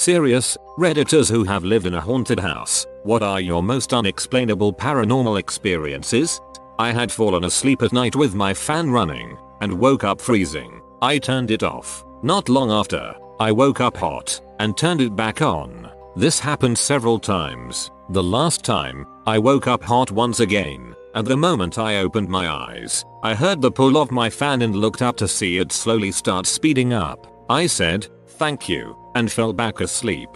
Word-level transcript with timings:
Serious, 0.00 0.56
redditors 0.78 1.30
who 1.30 1.44
have 1.44 1.62
lived 1.62 1.84
in 1.84 1.92
a 1.92 2.00
haunted 2.00 2.40
house, 2.40 2.86
what 3.02 3.22
are 3.22 3.38
your 3.38 3.62
most 3.62 3.92
unexplainable 3.92 4.72
paranormal 4.72 5.38
experiences? 5.38 6.40
I 6.78 6.90
had 6.90 7.12
fallen 7.12 7.44
asleep 7.44 7.82
at 7.82 7.92
night 7.92 8.16
with 8.16 8.34
my 8.34 8.54
fan 8.54 8.90
running 8.90 9.36
and 9.60 9.78
woke 9.78 10.02
up 10.02 10.18
freezing. 10.18 10.80
I 11.02 11.18
turned 11.18 11.50
it 11.50 11.62
off. 11.62 12.02
Not 12.22 12.48
long 12.48 12.70
after, 12.70 13.14
I 13.40 13.52
woke 13.52 13.82
up 13.82 13.94
hot 13.94 14.40
and 14.58 14.74
turned 14.74 15.02
it 15.02 15.14
back 15.14 15.42
on. 15.42 15.90
This 16.16 16.40
happened 16.40 16.78
several 16.78 17.18
times. 17.18 17.90
The 18.08 18.22
last 18.22 18.64
time, 18.64 19.06
I 19.26 19.38
woke 19.38 19.66
up 19.66 19.82
hot 19.84 20.10
once 20.10 20.40
again, 20.40 20.96
and 21.14 21.26
the 21.26 21.36
moment 21.36 21.76
I 21.76 21.98
opened 21.98 22.30
my 22.30 22.48
eyes, 22.48 23.04
I 23.22 23.34
heard 23.34 23.60
the 23.60 23.70
pull 23.70 23.98
of 23.98 24.10
my 24.10 24.30
fan 24.30 24.62
and 24.62 24.74
looked 24.74 25.02
up 25.02 25.18
to 25.18 25.28
see 25.28 25.58
it 25.58 25.72
slowly 25.72 26.10
start 26.10 26.46
speeding 26.46 26.94
up. 26.94 27.26
I 27.50 27.66
said, 27.66 28.06
thank 28.40 28.70
you, 28.70 28.96
and 29.14 29.30
fell 29.30 29.52
back 29.52 29.80
asleep. 29.80 30.30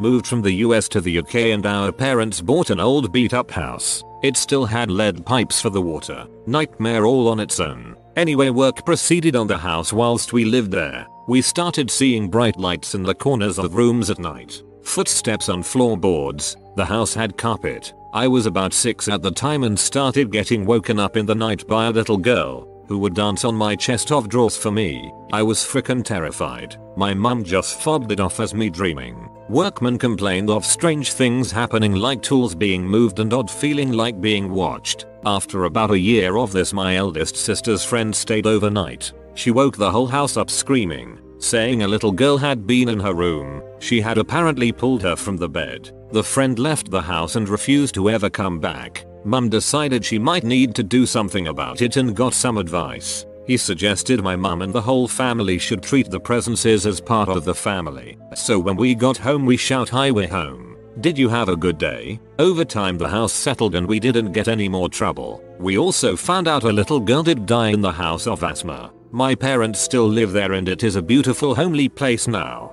Moved 0.00 0.24
from 0.24 0.40
the 0.40 0.52
US 0.66 0.88
to 0.90 1.00
the 1.00 1.18
UK 1.18 1.34
and 1.56 1.66
our 1.66 1.90
parents 1.90 2.40
bought 2.40 2.70
an 2.70 2.78
old 2.78 3.12
beat 3.12 3.34
up 3.34 3.50
house. 3.50 4.04
It 4.22 4.36
still 4.36 4.64
had 4.64 4.88
lead 4.88 5.26
pipes 5.26 5.60
for 5.60 5.70
the 5.70 5.82
water. 5.82 6.28
Nightmare 6.46 7.04
all 7.04 7.26
on 7.26 7.40
its 7.40 7.58
own. 7.58 7.96
Anyway 8.14 8.50
work 8.50 8.86
proceeded 8.86 9.34
on 9.34 9.48
the 9.48 9.58
house 9.58 9.92
whilst 9.92 10.32
we 10.32 10.44
lived 10.44 10.70
there. 10.70 11.04
We 11.26 11.42
started 11.42 11.90
seeing 11.90 12.30
bright 12.30 12.56
lights 12.56 12.94
in 12.94 13.02
the 13.02 13.16
corners 13.16 13.58
of 13.58 13.74
rooms 13.74 14.08
at 14.08 14.20
night. 14.20 14.62
Footsteps 14.84 15.48
on 15.48 15.64
floorboards. 15.64 16.56
The 16.76 16.84
house 16.84 17.14
had 17.14 17.36
carpet. 17.36 17.92
I 18.14 18.28
was 18.28 18.46
about 18.46 18.72
6 18.72 19.08
at 19.08 19.22
the 19.22 19.32
time 19.32 19.64
and 19.64 19.76
started 19.76 20.30
getting 20.30 20.64
woken 20.64 21.00
up 21.00 21.16
in 21.16 21.26
the 21.26 21.34
night 21.34 21.66
by 21.66 21.86
a 21.86 21.90
little 21.90 22.16
girl 22.16 22.75
who 22.88 22.98
would 22.98 23.14
dance 23.14 23.44
on 23.44 23.54
my 23.54 23.74
chest 23.76 24.12
of 24.12 24.28
drawers 24.28 24.56
for 24.56 24.70
me. 24.70 25.12
I 25.32 25.42
was 25.42 25.64
frickin' 25.64 26.04
terrified. 26.04 26.76
My 26.96 27.14
mum 27.14 27.44
just 27.44 27.80
fobbed 27.80 28.12
it 28.12 28.20
off 28.20 28.40
as 28.40 28.54
me 28.54 28.70
dreaming. 28.70 29.28
Workmen 29.48 29.98
complained 29.98 30.50
of 30.50 30.64
strange 30.64 31.12
things 31.12 31.52
happening 31.52 31.94
like 31.94 32.22
tools 32.22 32.54
being 32.54 32.84
moved 32.84 33.20
and 33.20 33.32
odd 33.32 33.50
feeling 33.50 33.92
like 33.92 34.20
being 34.20 34.50
watched. 34.50 35.06
After 35.24 35.64
about 35.64 35.90
a 35.90 35.98
year 35.98 36.36
of 36.36 36.52
this 36.52 36.72
my 36.72 36.96
eldest 36.96 37.36
sister's 37.36 37.84
friend 37.84 38.14
stayed 38.14 38.46
overnight. 38.46 39.12
She 39.34 39.50
woke 39.50 39.76
the 39.76 39.90
whole 39.90 40.06
house 40.06 40.36
up 40.36 40.50
screaming, 40.50 41.18
saying 41.38 41.82
a 41.82 41.88
little 41.88 42.12
girl 42.12 42.38
had 42.38 42.66
been 42.66 42.88
in 42.88 42.98
her 43.00 43.14
room. 43.14 43.62
She 43.78 44.00
had 44.00 44.18
apparently 44.18 44.72
pulled 44.72 45.02
her 45.02 45.14
from 45.14 45.36
the 45.36 45.48
bed. 45.48 45.90
The 46.12 46.24
friend 46.24 46.58
left 46.58 46.90
the 46.90 47.02
house 47.02 47.36
and 47.36 47.48
refused 47.48 47.94
to 47.94 48.08
ever 48.10 48.30
come 48.30 48.58
back. 48.58 49.04
Mum 49.26 49.48
decided 49.48 50.04
she 50.04 50.20
might 50.20 50.44
need 50.44 50.72
to 50.76 50.84
do 50.84 51.04
something 51.04 51.48
about 51.48 51.82
it 51.82 51.96
and 51.96 52.14
got 52.14 52.32
some 52.32 52.58
advice. 52.58 53.26
He 53.44 53.56
suggested 53.56 54.22
my 54.22 54.36
mum 54.36 54.62
and 54.62 54.72
the 54.72 54.80
whole 54.80 55.08
family 55.08 55.58
should 55.58 55.82
treat 55.82 56.08
the 56.08 56.20
presences 56.20 56.86
as 56.86 57.00
part 57.00 57.28
of 57.28 57.44
the 57.44 57.54
family. 57.54 58.18
So 58.36 58.56
when 58.60 58.76
we 58.76 58.94
got 58.94 59.16
home 59.16 59.44
we 59.44 59.56
shout 59.56 59.88
highway 59.88 60.28
home. 60.28 60.76
Did 61.00 61.18
you 61.18 61.28
have 61.28 61.48
a 61.48 61.56
good 61.56 61.76
day? 61.76 62.20
Over 62.38 62.64
time 62.64 62.98
the 62.98 63.08
house 63.08 63.32
settled 63.32 63.74
and 63.74 63.88
we 63.88 63.98
didn't 63.98 64.30
get 64.30 64.46
any 64.46 64.68
more 64.68 64.88
trouble. 64.88 65.42
We 65.58 65.76
also 65.76 66.14
found 66.14 66.46
out 66.46 66.62
a 66.62 66.72
little 66.72 67.00
girl 67.00 67.24
did 67.24 67.46
die 67.46 67.70
in 67.70 67.80
the 67.80 67.90
house 67.90 68.28
of 68.28 68.44
asthma. 68.44 68.92
My 69.10 69.34
parents 69.34 69.80
still 69.80 70.06
live 70.06 70.30
there 70.30 70.52
and 70.52 70.68
it 70.68 70.84
is 70.84 70.94
a 70.94 71.02
beautiful 71.02 71.56
homely 71.56 71.88
place 71.88 72.28
now. 72.28 72.72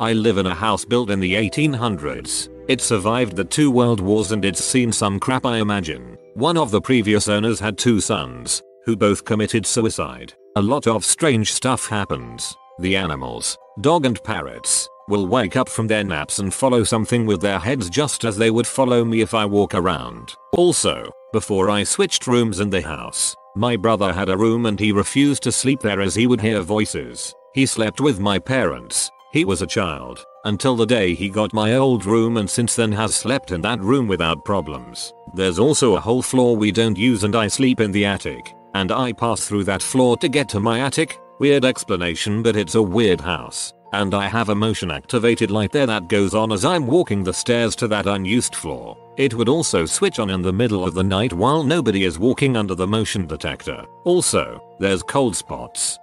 I 0.00 0.14
live 0.14 0.38
in 0.38 0.46
a 0.46 0.54
house 0.54 0.84
built 0.84 1.10
in 1.10 1.20
the 1.20 1.34
1800s. 1.34 2.48
It 2.68 2.82
survived 2.82 3.34
the 3.34 3.46
two 3.46 3.70
world 3.70 3.98
wars 3.98 4.30
and 4.30 4.44
it's 4.44 4.62
seen 4.62 4.92
some 4.92 5.18
crap 5.18 5.46
I 5.46 5.56
imagine. 5.56 6.18
One 6.34 6.58
of 6.58 6.70
the 6.70 6.82
previous 6.82 7.26
owners 7.26 7.58
had 7.58 7.78
two 7.78 7.98
sons, 7.98 8.62
who 8.84 8.94
both 8.94 9.24
committed 9.24 9.64
suicide. 9.64 10.34
A 10.54 10.60
lot 10.60 10.86
of 10.86 11.02
strange 11.02 11.54
stuff 11.54 11.88
happens. 11.88 12.54
The 12.78 12.94
animals, 12.94 13.56
dog 13.80 14.04
and 14.04 14.22
parrots, 14.22 14.86
will 15.08 15.26
wake 15.26 15.56
up 15.56 15.70
from 15.70 15.86
their 15.86 16.04
naps 16.04 16.40
and 16.40 16.52
follow 16.52 16.84
something 16.84 17.24
with 17.24 17.40
their 17.40 17.58
heads 17.58 17.88
just 17.88 18.26
as 18.26 18.36
they 18.36 18.50
would 18.50 18.66
follow 18.66 19.02
me 19.02 19.22
if 19.22 19.32
I 19.32 19.46
walk 19.46 19.74
around. 19.74 20.34
Also, 20.52 21.10
before 21.32 21.70
I 21.70 21.84
switched 21.84 22.26
rooms 22.26 22.60
in 22.60 22.68
the 22.68 22.82
house, 22.82 23.34
my 23.56 23.76
brother 23.76 24.12
had 24.12 24.28
a 24.28 24.36
room 24.36 24.66
and 24.66 24.78
he 24.78 24.92
refused 24.92 25.42
to 25.44 25.52
sleep 25.52 25.80
there 25.80 26.02
as 26.02 26.14
he 26.14 26.26
would 26.26 26.42
hear 26.42 26.60
voices. 26.60 27.34
He 27.54 27.64
slept 27.64 27.98
with 27.98 28.20
my 28.20 28.38
parents. 28.38 29.10
He 29.30 29.44
was 29.44 29.60
a 29.60 29.66
child 29.66 30.24
until 30.44 30.74
the 30.74 30.86
day 30.86 31.14
he 31.14 31.28
got 31.28 31.52
my 31.52 31.74
old 31.74 32.06
room 32.06 32.38
and 32.38 32.48
since 32.48 32.74
then 32.74 32.92
has 32.92 33.14
slept 33.14 33.50
in 33.50 33.60
that 33.60 33.80
room 33.80 34.08
without 34.08 34.44
problems. 34.44 35.12
There's 35.34 35.58
also 35.58 35.96
a 35.96 36.00
whole 36.00 36.22
floor 36.22 36.56
we 36.56 36.72
don't 36.72 36.96
use 36.96 37.24
and 37.24 37.36
I 37.36 37.48
sleep 37.48 37.80
in 37.80 37.92
the 37.92 38.06
attic. 38.06 38.54
And 38.74 38.90
I 38.90 39.12
pass 39.12 39.46
through 39.46 39.64
that 39.64 39.82
floor 39.82 40.16
to 40.18 40.28
get 40.28 40.48
to 40.50 40.60
my 40.60 40.80
attic. 40.80 41.18
Weird 41.40 41.66
explanation 41.66 42.42
but 42.42 42.56
it's 42.56 42.74
a 42.74 42.82
weird 42.82 43.20
house. 43.20 43.74
And 43.92 44.14
I 44.14 44.28
have 44.28 44.48
a 44.48 44.54
motion 44.54 44.90
activated 44.90 45.50
light 45.50 45.72
there 45.72 45.86
that 45.86 46.08
goes 46.08 46.34
on 46.34 46.50
as 46.50 46.64
I'm 46.64 46.86
walking 46.86 47.22
the 47.22 47.34
stairs 47.34 47.76
to 47.76 47.88
that 47.88 48.06
unused 48.06 48.54
floor. 48.54 48.96
It 49.18 49.34
would 49.34 49.48
also 49.48 49.84
switch 49.84 50.18
on 50.18 50.30
in 50.30 50.40
the 50.40 50.52
middle 50.52 50.84
of 50.84 50.94
the 50.94 51.04
night 51.04 51.34
while 51.34 51.62
nobody 51.62 52.04
is 52.04 52.18
walking 52.18 52.56
under 52.56 52.74
the 52.74 52.86
motion 52.86 53.26
detector. 53.26 53.84
Also, 54.04 54.62
there's 54.78 55.02
cold 55.02 55.36
spots. 55.36 55.98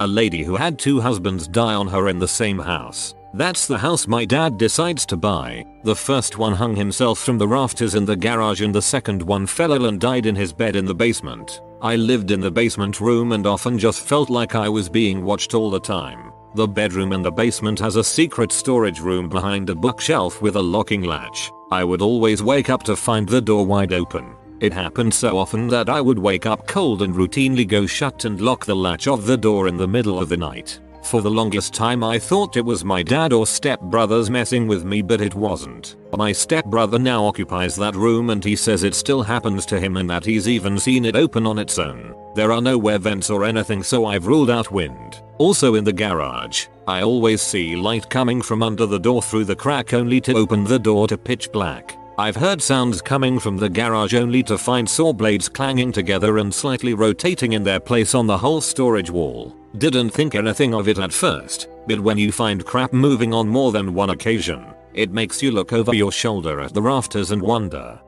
A 0.00 0.06
lady 0.06 0.44
who 0.44 0.54
had 0.54 0.78
two 0.78 1.00
husbands 1.00 1.48
die 1.48 1.74
on 1.74 1.88
her 1.88 2.08
in 2.08 2.20
the 2.20 2.28
same 2.28 2.58
house. 2.60 3.16
That's 3.34 3.66
the 3.66 3.76
house 3.76 4.06
my 4.06 4.24
dad 4.24 4.56
decides 4.56 5.04
to 5.06 5.16
buy. 5.16 5.66
The 5.82 5.96
first 5.96 6.38
one 6.38 6.54
hung 6.54 6.76
himself 6.76 7.18
from 7.18 7.36
the 7.36 7.48
rafters 7.48 7.96
in 7.96 8.04
the 8.04 8.14
garage 8.14 8.60
and 8.60 8.72
the 8.72 8.80
second 8.80 9.20
one 9.20 9.44
fell 9.44 9.72
ill 9.72 9.86
and 9.86 10.00
died 10.00 10.26
in 10.26 10.36
his 10.36 10.52
bed 10.52 10.76
in 10.76 10.84
the 10.84 10.94
basement. 10.94 11.62
I 11.82 11.96
lived 11.96 12.30
in 12.30 12.38
the 12.38 12.50
basement 12.50 13.00
room 13.00 13.32
and 13.32 13.44
often 13.44 13.76
just 13.76 14.00
felt 14.00 14.30
like 14.30 14.54
I 14.54 14.68
was 14.68 14.88
being 14.88 15.24
watched 15.24 15.52
all 15.52 15.68
the 15.68 15.80
time. 15.80 16.32
The 16.54 16.68
bedroom 16.68 17.12
in 17.12 17.22
the 17.22 17.32
basement 17.32 17.80
has 17.80 17.96
a 17.96 18.04
secret 18.04 18.52
storage 18.52 19.00
room 19.00 19.28
behind 19.28 19.68
a 19.68 19.74
bookshelf 19.74 20.40
with 20.40 20.54
a 20.54 20.62
locking 20.62 21.02
latch. 21.02 21.50
I 21.72 21.82
would 21.82 22.02
always 22.02 22.40
wake 22.40 22.70
up 22.70 22.84
to 22.84 22.94
find 22.94 23.28
the 23.28 23.40
door 23.40 23.66
wide 23.66 23.92
open. 23.92 24.36
It 24.60 24.72
happened 24.72 25.14
so 25.14 25.38
often 25.38 25.68
that 25.68 25.88
I 25.88 26.00
would 26.00 26.18
wake 26.18 26.44
up 26.44 26.66
cold 26.66 27.02
and 27.02 27.14
routinely 27.14 27.66
go 27.66 27.86
shut 27.86 28.24
and 28.24 28.40
lock 28.40 28.66
the 28.66 28.74
latch 28.74 29.06
of 29.06 29.24
the 29.24 29.36
door 29.36 29.68
in 29.68 29.76
the 29.76 29.86
middle 29.86 30.18
of 30.18 30.28
the 30.28 30.36
night. 30.36 30.80
For 31.04 31.22
the 31.22 31.30
longest 31.30 31.72
time 31.72 32.02
I 32.02 32.18
thought 32.18 32.56
it 32.56 32.64
was 32.64 32.84
my 32.84 33.02
dad 33.02 33.32
or 33.32 33.46
stepbrothers 33.46 34.30
messing 34.30 34.66
with 34.66 34.84
me 34.84 35.00
but 35.00 35.20
it 35.20 35.34
wasn't. 35.34 35.96
My 36.16 36.32
stepbrother 36.32 36.98
now 36.98 37.24
occupies 37.24 37.76
that 37.76 37.94
room 37.94 38.30
and 38.30 38.44
he 38.44 38.56
says 38.56 38.82
it 38.82 38.96
still 38.96 39.22
happens 39.22 39.64
to 39.66 39.80
him 39.80 39.96
and 39.96 40.10
that 40.10 40.24
he's 40.24 40.48
even 40.48 40.78
seen 40.78 41.04
it 41.04 41.14
open 41.14 41.46
on 41.46 41.58
its 41.58 41.78
own. 41.78 42.14
There 42.34 42.50
are 42.50 42.60
no 42.60 42.86
air 42.88 42.98
vents 42.98 43.30
or 43.30 43.44
anything 43.44 43.82
so 43.84 44.06
I've 44.06 44.26
ruled 44.26 44.50
out 44.50 44.72
wind. 44.72 45.22
Also 45.38 45.76
in 45.76 45.84
the 45.84 45.92
garage, 45.92 46.66
I 46.88 47.02
always 47.02 47.40
see 47.40 47.76
light 47.76 48.10
coming 48.10 48.42
from 48.42 48.62
under 48.62 48.86
the 48.86 48.98
door 48.98 49.22
through 49.22 49.44
the 49.44 49.56
crack 49.56 49.94
only 49.94 50.20
to 50.22 50.34
open 50.34 50.64
the 50.64 50.80
door 50.80 51.06
to 51.08 51.16
pitch 51.16 51.50
black. 51.52 51.96
I've 52.18 52.34
heard 52.34 52.60
sounds 52.60 53.00
coming 53.00 53.38
from 53.38 53.56
the 53.56 53.68
garage 53.68 54.12
only 54.12 54.42
to 54.42 54.58
find 54.58 54.90
saw 54.90 55.12
blades 55.12 55.48
clanging 55.48 55.92
together 55.92 56.38
and 56.38 56.52
slightly 56.52 56.92
rotating 56.92 57.52
in 57.52 57.62
their 57.62 57.78
place 57.78 58.12
on 58.12 58.26
the 58.26 58.36
whole 58.36 58.60
storage 58.60 59.08
wall. 59.08 59.54
Didn't 59.76 60.10
think 60.10 60.34
anything 60.34 60.74
of 60.74 60.88
it 60.88 60.98
at 60.98 61.12
first, 61.12 61.68
but 61.86 62.00
when 62.00 62.18
you 62.18 62.32
find 62.32 62.66
crap 62.66 62.92
moving 62.92 63.32
on 63.32 63.48
more 63.48 63.70
than 63.70 63.94
one 63.94 64.10
occasion, 64.10 64.66
it 64.94 65.12
makes 65.12 65.40
you 65.40 65.52
look 65.52 65.72
over 65.72 65.94
your 65.94 66.10
shoulder 66.10 66.60
at 66.60 66.74
the 66.74 66.82
rafters 66.82 67.30
and 67.30 67.40
wonder. 67.40 68.00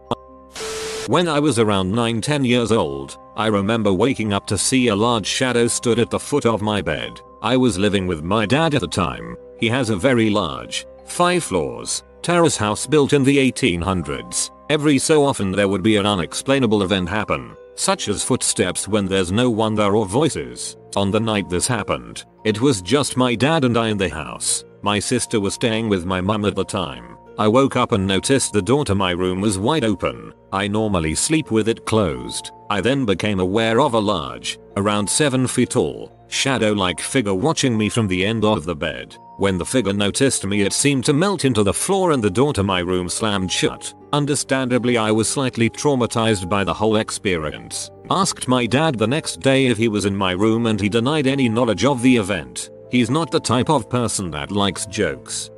When 1.06 1.28
I 1.28 1.38
was 1.38 1.60
around 1.60 1.92
9-10 1.92 2.44
years 2.44 2.72
old, 2.72 3.16
I 3.37 3.47
remember 3.47 3.92
waking 3.92 4.32
up 4.32 4.44
to 4.48 4.59
see 4.59 4.88
a 4.88 4.97
large 4.97 5.27
shadow 5.27 5.69
stood 5.69 6.00
at 6.00 6.10
the 6.10 6.19
foot 6.19 6.47
of 6.47 6.62
my 6.62 6.82
bed. 6.82 7.21
I 7.42 7.56
was 7.56 7.78
living 7.78 8.09
with 8.09 8.25
my 8.25 8.44
dad 8.44 8.75
at 8.75 8.81
the 8.81 8.88
time. 8.88 9.37
He 9.60 9.69
has 9.69 9.88
a 9.88 9.97
very 9.97 10.31
large, 10.31 10.84
5 11.04 11.44
floors, 11.44 12.03
terrace 12.22 12.56
house 12.56 12.86
built 12.86 13.12
in 13.12 13.25
the 13.25 13.38
1800s. 13.38 14.50
Every 14.69 14.98
so 14.98 15.25
often 15.25 15.50
there 15.50 15.69
would 15.69 15.82
be 15.82 15.97
an 15.97 16.06
unexplainable 16.06 16.82
event 16.82 17.08
happen, 17.08 17.56
such 17.75 18.08
as 18.08 18.22
footsteps 18.22 18.86
when 18.86 19.06
there's 19.06 19.32
no 19.32 19.50
one 19.50 19.75
there 19.75 19.97
or 19.97 20.06
voices. 20.06 20.76
On 20.97 21.10
the 21.10 21.20
night 21.20 21.48
this 21.48 21.66
happened, 21.66 22.25
it 22.44 22.60
was 22.60 22.82
just 22.82 23.16
my 23.16 23.34
dad 23.34 23.64
and 23.64 23.76
I 23.76 23.88
in 23.88 23.98
the 23.98 24.09
house. 24.09 24.64
My 24.82 24.98
sister 24.98 25.41
was 25.41 25.54
staying 25.54 25.89
with 25.89 26.06
my 26.06 26.21
mum 26.21 26.44
at 26.44 26.54
the 26.54 26.65
time. 26.65 27.16
I 27.39 27.48
woke 27.48 27.77
up 27.77 27.92
and 27.92 28.06
noticed 28.06 28.53
the 28.53 28.60
door 28.60 28.84
to 28.84 28.94
my 28.94 29.12
room 29.12 29.41
was 29.41 29.59
wide 29.59 29.84
open. 29.84 30.33
I 30.53 30.68
normally 30.68 31.15
sleep 31.15 31.50
with 31.50 31.68
it 31.68 31.86
closed. 31.86 32.50
I 32.68 32.80
then 32.80 33.06
became 33.06 33.41
aware 33.41 33.80
of 33.80 33.94
a 33.94 33.98
large, 33.98 34.59
around 34.77 35.09
7 35.09 35.47
feet 35.47 35.71
tall, 35.71 36.12
shadow-like 36.28 37.00
figure 37.00 37.34
watching 37.34 37.78
me 37.78 37.89
from 37.89 38.09
the 38.09 38.27
end 38.27 38.44
of 38.44 38.65
the 38.65 38.77
bed. 38.77 39.16
When 39.41 39.57
the 39.57 39.65
figure 39.65 39.95
noticed 39.95 40.45
me 40.45 40.60
it 40.60 40.75
seemed 40.75 41.07
to 41.07 41.15
melt 41.15 41.47
into 41.47 41.63
the 41.63 41.72
floor 41.72 42.13
and 42.13 42.22
the 42.22 42.28
door 42.28 42.53
to 42.53 42.63
my 42.63 42.81
room 42.81 43.09
slammed 43.09 43.51
shut. 43.51 43.95
Understandably 44.13 44.98
I 44.98 45.10
was 45.10 45.31
slightly 45.31 45.71
traumatized 45.71 46.47
by 46.47 46.63
the 46.63 46.75
whole 46.75 46.97
experience. 46.97 47.91
Asked 48.10 48.48
my 48.48 48.66
dad 48.66 48.98
the 48.98 49.07
next 49.07 49.41
day 49.41 49.69
if 49.69 49.78
he 49.78 49.89
was 49.89 50.04
in 50.04 50.15
my 50.15 50.33
room 50.33 50.66
and 50.66 50.78
he 50.78 50.91
denied 50.91 51.27
any 51.27 51.48
knowledge 51.48 51.87
of 51.87 52.03
the 52.03 52.19
event. 52.19 52.69
He's 52.91 53.09
not 53.09 53.31
the 53.31 53.41
type 53.41 53.71
of 53.71 53.89
person 53.89 54.31
that 54.33 54.53
likes 54.53 54.84
jokes. 54.84 55.48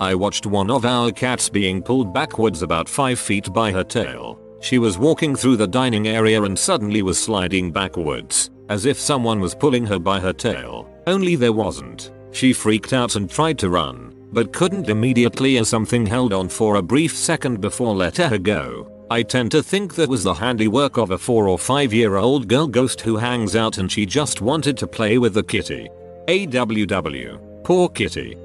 I 0.00 0.14
watched 0.14 0.46
one 0.46 0.70
of 0.70 0.84
our 0.84 1.10
cats 1.10 1.48
being 1.48 1.82
pulled 1.82 2.14
backwards 2.14 2.62
about 2.62 2.88
5 2.88 3.18
feet 3.18 3.52
by 3.52 3.72
her 3.72 3.82
tail. 3.82 4.38
She 4.60 4.78
was 4.78 4.98
walking 4.98 5.34
through 5.34 5.56
the 5.56 5.66
dining 5.66 6.06
area 6.06 6.40
and 6.44 6.56
suddenly 6.56 7.02
was 7.02 7.20
sliding 7.20 7.72
backwards, 7.72 8.50
as 8.68 8.86
if 8.86 9.00
someone 9.00 9.40
was 9.40 9.56
pulling 9.56 9.84
her 9.86 9.98
by 9.98 10.20
her 10.20 10.32
tail. 10.32 10.88
Only 11.08 11.34
there 11.34 11.52
wasn't. 11.52 12.12
She 12.32 12.52
freaked 12.52 12.92
out 12.92 13.16
and 13.16 13.30
tried 13.30 13.58
to 13.60 13.70
run, 13.70 14.14
but 14.32 14.52
couldn't 14.52 14.88
immediately 14.88 15.58
as 15.58 15.68
something 15.68 16.06
held 16.06 16.32
on 16.32 16.48
for 16.48 16.76
a 16.76 16.82
brief 16.82 17.16
second 17.16 17.60
before 17.60 17.94
letting 17.94 18.28
her 18.28 18.38
go. 18.38 18.92
I 19.10 19.22
tend 19.22 19.50
to 19.52 19.62
think 19.62 19.94
that 19.94 20.08
was 20.08 20.22
the 20.22 20.34
handiwork 20.34 20.98
of 20.98 21.10
a 21.12 21.18
4 21.18 21.48
or 21.48 21.58
5 21.58 21.94
year 21.94 22.16
old 22.16 22.46
girl 22.46 22.66
ghost 22.66 23.00
who 23.00 23.16
hangs 23.16 23.56
out 23.56 23.78
and 23.78 23.90
she 23.90 24.04
just 24.04 24.42
wanted 24.42 24.76
to 24.78 24.86
play 24.86 25.16
with 25.16 25.32
the 25.32 25.42
kitty. 25.42 25.88
AWW. 26.28 27.64
Poor 27.64 27.88
kitty. 27.88 28.36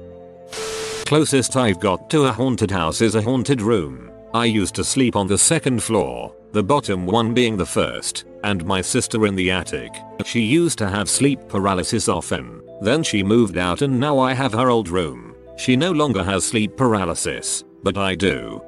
Closest 1.04 1.54
I've 1.54 1.80
got 1.80 2.08
to 2.10 2.24
a 2.24 2.32
haunted 2.32 2.70
house 2.70 3.02
is 3.02 3.14
a 3.14 3.20
haunted 3.20 3.60
room. 3.60 4.10
I 4.32 4.46
used 4.46 4.74
to 4.76 4.84
sleep 4.84 5.16
on 5.16 5.26
the 5.26 5.36
second 5.36 5.82
floor, 5.82 6.34
the 6.52 6.62
bottom 6.62 7.04
one 7.04 7.34
being 7.34 7.58
the 7.58 7.66
first, 7.66 8.24
and 8.42 8.64
my 8.64 8.80
sister 8.80 9.26
in 9.26 9.34
the 9.34 9.50
attic. 9.50 9.92
She 10.24 10.40
used 10.40 10.78
to 10.78 10.88
have 10.88 11.10
sleep 11.10 11.46
paralysis 11.46 12.08
often. 12.08 12.63
Then 12.80 13.02
she 13.02 13.22
moved 13.22 13.56
out 13.56 13.82
and 13.82 13.98
now 13.98 14.18
I 14.18 14.34
have 14.34 14.52
her 14.52 14.70
old 14.70 14.88
room. 14.88 15.34
She 15.56 15.76
no 15.76 15.92
longer 15.92 16.22
has 16.22 16.44
sleep 16.44 16.76
paralysis, 16.76 17.64
but 17.82 17.96
I 17.96 18.14
do. 18.14 18.62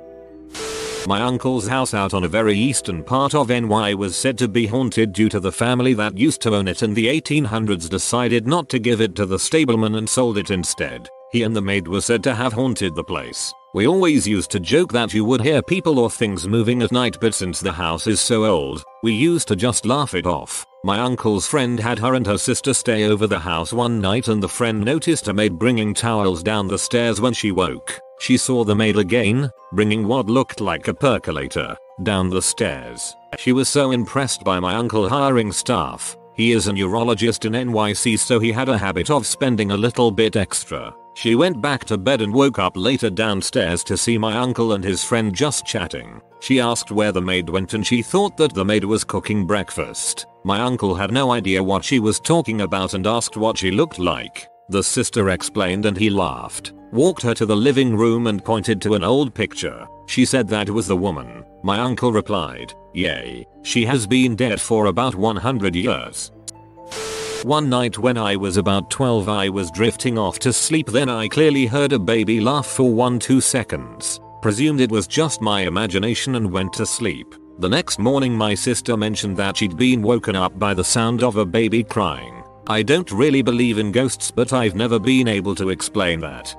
My 1.07 1.23
uncle's 1.23 1.69
house 1.69 1.95
out 1.95 2.15
on 2.15 2.25
a 2.25 2.29
very 2.29 2.59
eastern 2.59 3.05
part 3.05 3.33
of 3.33 3.49
NY 3.49 3.95
was 3.95 4.17
said 4.17 4.37
to 4.39 4.49
be 4.49 4.67
haunted 4.67 5.13
due 5.13 5.29
to 5.29 5.39
the 5.39 5.53
family 5.53 5.95
that 5.95 6.19
used 6.19 6.41
to 6.43 6.57
own 6.57 6.67
it 6.67 6.83
in 6.83 6.95
the 6.95 7.07
1800s 7.07 7.89
decided 7.89 8.49
not 8.49 8.69
to 8.71 8.81
give 8.81 9.01
it 9.01 9.15
to 9.15 9.25
the 9.25 9.39
stableman 9.39 9.99
and 9.99 10.09
sold 10.09 10.37
it 10.37 10.51
instead. 10.51 11.09
He 11.31 11.45
and 11.45 11.55
the 11.55 11.61
maid 11.61 11.87
were 11.87 12.01
said 12.01 12.25
to 12.25 12.35
have 12.35 12.53
haunted 12.53 12.97
the 12.97 13.05
place. 13.05 13.53
We 13.73 13.87
always 13.87 14.27
used 14.27 14.51
to 14.53 14.61
joke 14.61 14.93
that 14.95 15.15
you 15.15 15.25
would 15.25 15.43
hear 15.43 15.63
people 15.63 16.01
or 16.01 16.11
things 16.11 16.49
moving 16.49 16.83
at 16.83 16.91
night 16.91 17.19
but 17.21 17.35
since 17.35 17.61
the 17.61 17.73
house 17.73 18.09
is 18.09 18.21
so 18.21 18.45
old, 18.45 18.83
we 19.05 19.13
used 19.13 19.47
to 19.49 19.55
just 19.55 19.87
laugh 19.87 20.15
it 20.15 20.27
off. 20.27 20.67
My 20.87 21.01
uncle's 21.01 21.49
friend 21.49 21.81
had 21.81 21.99
her 21.99 22.15
and 22.15 22.25
her 22.29 22.39
sister 22.39 22.73
stay 22.73 23.07
over 23.07 23.27
the 23.27 23.41
house 23.41 23.73
one 23.73 24.01
night 24.01 24.29
and 24.29 24.41
the 24.41 24.49
friend 24.49 24.85
noticed 24.85 25.27
a 25.27 25.33
maid 25.33 25.59
bringing 25.59 25.93
towels 25.93 26.45
down 26.45 26.69
the 26.69 26.79
stairs 26.79 27.21
when 27.21 27.33
she 27.33 27.51
woke. 27.51 27.99
She 28.21 28.37
saw 28.37 28.63
the 28.63 28.77
maid 28.77 28.97
again, 28.97 29.51
bringing 29.73 30.07
what 30.07 30.27
looked 30.27 30.61
like 30.61 30.87
a 30.87 30.95
percolator, 30.95 31.77
down 32.05 32.31
the 32.31 32.41
stairs. 32.41 33.17
She 33.37 33.51
was 33.51 33.69
so 33.69 33.91
impressed 33.91 34.45
by 34.45 34.61
my 34.61 34.77
uncle 34.77 35.09
hiring 35.09 35.51
staff. 35.51 36.17
He 36.37 36.53
is 36.53 36.69
a 36.69 36.73
neurologist 36.73 37.45
in 37.47 37.55
NYC 37.55 38.17
so 38.17 38.39
he 38.39 38.53
had 38.53 38.69
a 38.69 38.79
habit 38.79 39.11
of 39.11 39.27
spending 39.27 39.73
a 39.73 39.77
little 39.77 40.13
bit 40.13 40.37
extra. 40.37 40.95
She 41.15 41.35
went 41.35 41.61
back 41.61 41.85
to 41.87 41.99
bed 41.99 42.21
and 42.21 42.33
woke 42.33 42.61
up 42.61 42.77
later 42.77 43.11
downstairs 43.11 43.83
to 43.85 43.97
see 43.97 44.19
my 44.19 44.37
uncle 44.37 44.75
and 44.75 44.85
his 44.85 45.03
friend 45.03 45.35
just 45.35 45.67
chatting. 45.67 46.23
She 46.39 46.61
asked 46.61 46.93
where 46.93 47.11
the 47.11 47.21
maid 47.21 47.49
went 47.49 47.75
and 47.75 47.85
she 47.85 48.03
thought 48.03 48.37
that 48.37 48.55
the 48.55 48.65
maid 48.65 48.85
was 48.85 49.03
cooking 49.03 49.49
breakfast. 49.49 50.27
My 50.47 50.61
uncle 50.61 50.95
had 50.95 51.11
no 51.11 51.33
idea 51.33 51.61
what 51.61 51.85
she 51.85 51.99
was 51.99 52.21
talking 52.21 52.61
about 52.61 52.95
and 52.95 53.05
asked 53.05 53.37
what 53.37 53.59
she 53.59 53.73
looked 53.73 53.99
like. 53.99 54.47
The 54.69 54.81
sister 54.81 55.31
explained 55.31 55.87
and 55.87 55.97
he 55.97 56.09
laughed, 56.09 56.73
walked 56.93 57.23
her 57.23 57.35
to 57.35 57.47
the 57.47 57.57
living 57.57 57.97
room 57.97 58.29
and 58.29 58.45
pointed 58.45 58.81
to 58.83 58.95
an 58.95 59.03
old 59.03 59.35
picture. 59.35 59.89
She 60.07 60.25
said 60.25 60.47
that 60.47 60.71
was 60.71 60.87
the 60.87 60.97
woman. 60.97 61.45
My 61.65 61.81
uncle 61.81 62.13
replied, 62.13 62.73
yay, 62.95 63.45
she 63.65 63.85
has 63.87 64.07
been 64.07 64.37
dead 64.37 64.61
for 64.61 64.87
about 64.87 65.17
100 65.17 65.75
years. 65.75 66.31
One 67.43 67.69
night 67.69 67.99
when 67.99 68.17
I 68.17 68.37
was 68.37 68.57
about 68.57 68.89
12 68.89 69.29
I 69.29 69.49
was 69.49 69.73
drifting 69.73 70.17
off 70.17 70.39
to 70.39 70.53
sleep 70.53 70.87
then 70.87 71.09
I 71.09 71.27
clearly 71.27 71.67
heard 71.67 71.93
a 71.93 71.99
baby 71.99 72.39
laugh 72.39 72.67
for 72.67 72.89
1-2 72.89 73.43
seconds. 73.43 74.21
Presumed 74.43 74.81
it 74.81 74.93
was 74.93 75.09
just 75.09 75.41
my 75.41 75.63
imagination 75.63 76.37
and 76.37 76.53
went 76.53 76.73
to 76.75 76.87
sleep. 76.87 77.35
The 77.59 77.71
next 77.71 77.99
morning 77.99 78.35
my 78.35 78.55
sister 78.55 78.99
mentioned 78.99 79.39
that 79.39 79.57
she'd 79.57 79.79
been 79.79 80.03
woken 80.03 80.37
up 80.37 80.59
by 80.59 80.75
the 80.75 80.85
sound 80.85 81.23
of 81.23 81.37
a 81.37 81.47
baby 81.47 81.83
crying. 81.83 82.45
I 82.67 82.83
don't 82.83 83.11
really 83.11 83.41
believe 83.41 83.79
in 83.79 83.93
ghosts 83.93 84.31
but 84.31 84.53
I've 84.53 84.75
never 84.75 84.99
been 84.99 85.27
able 85.27 85.55
to 85.55 85.71
explain 85.71 86.21
that. 86.21 86.55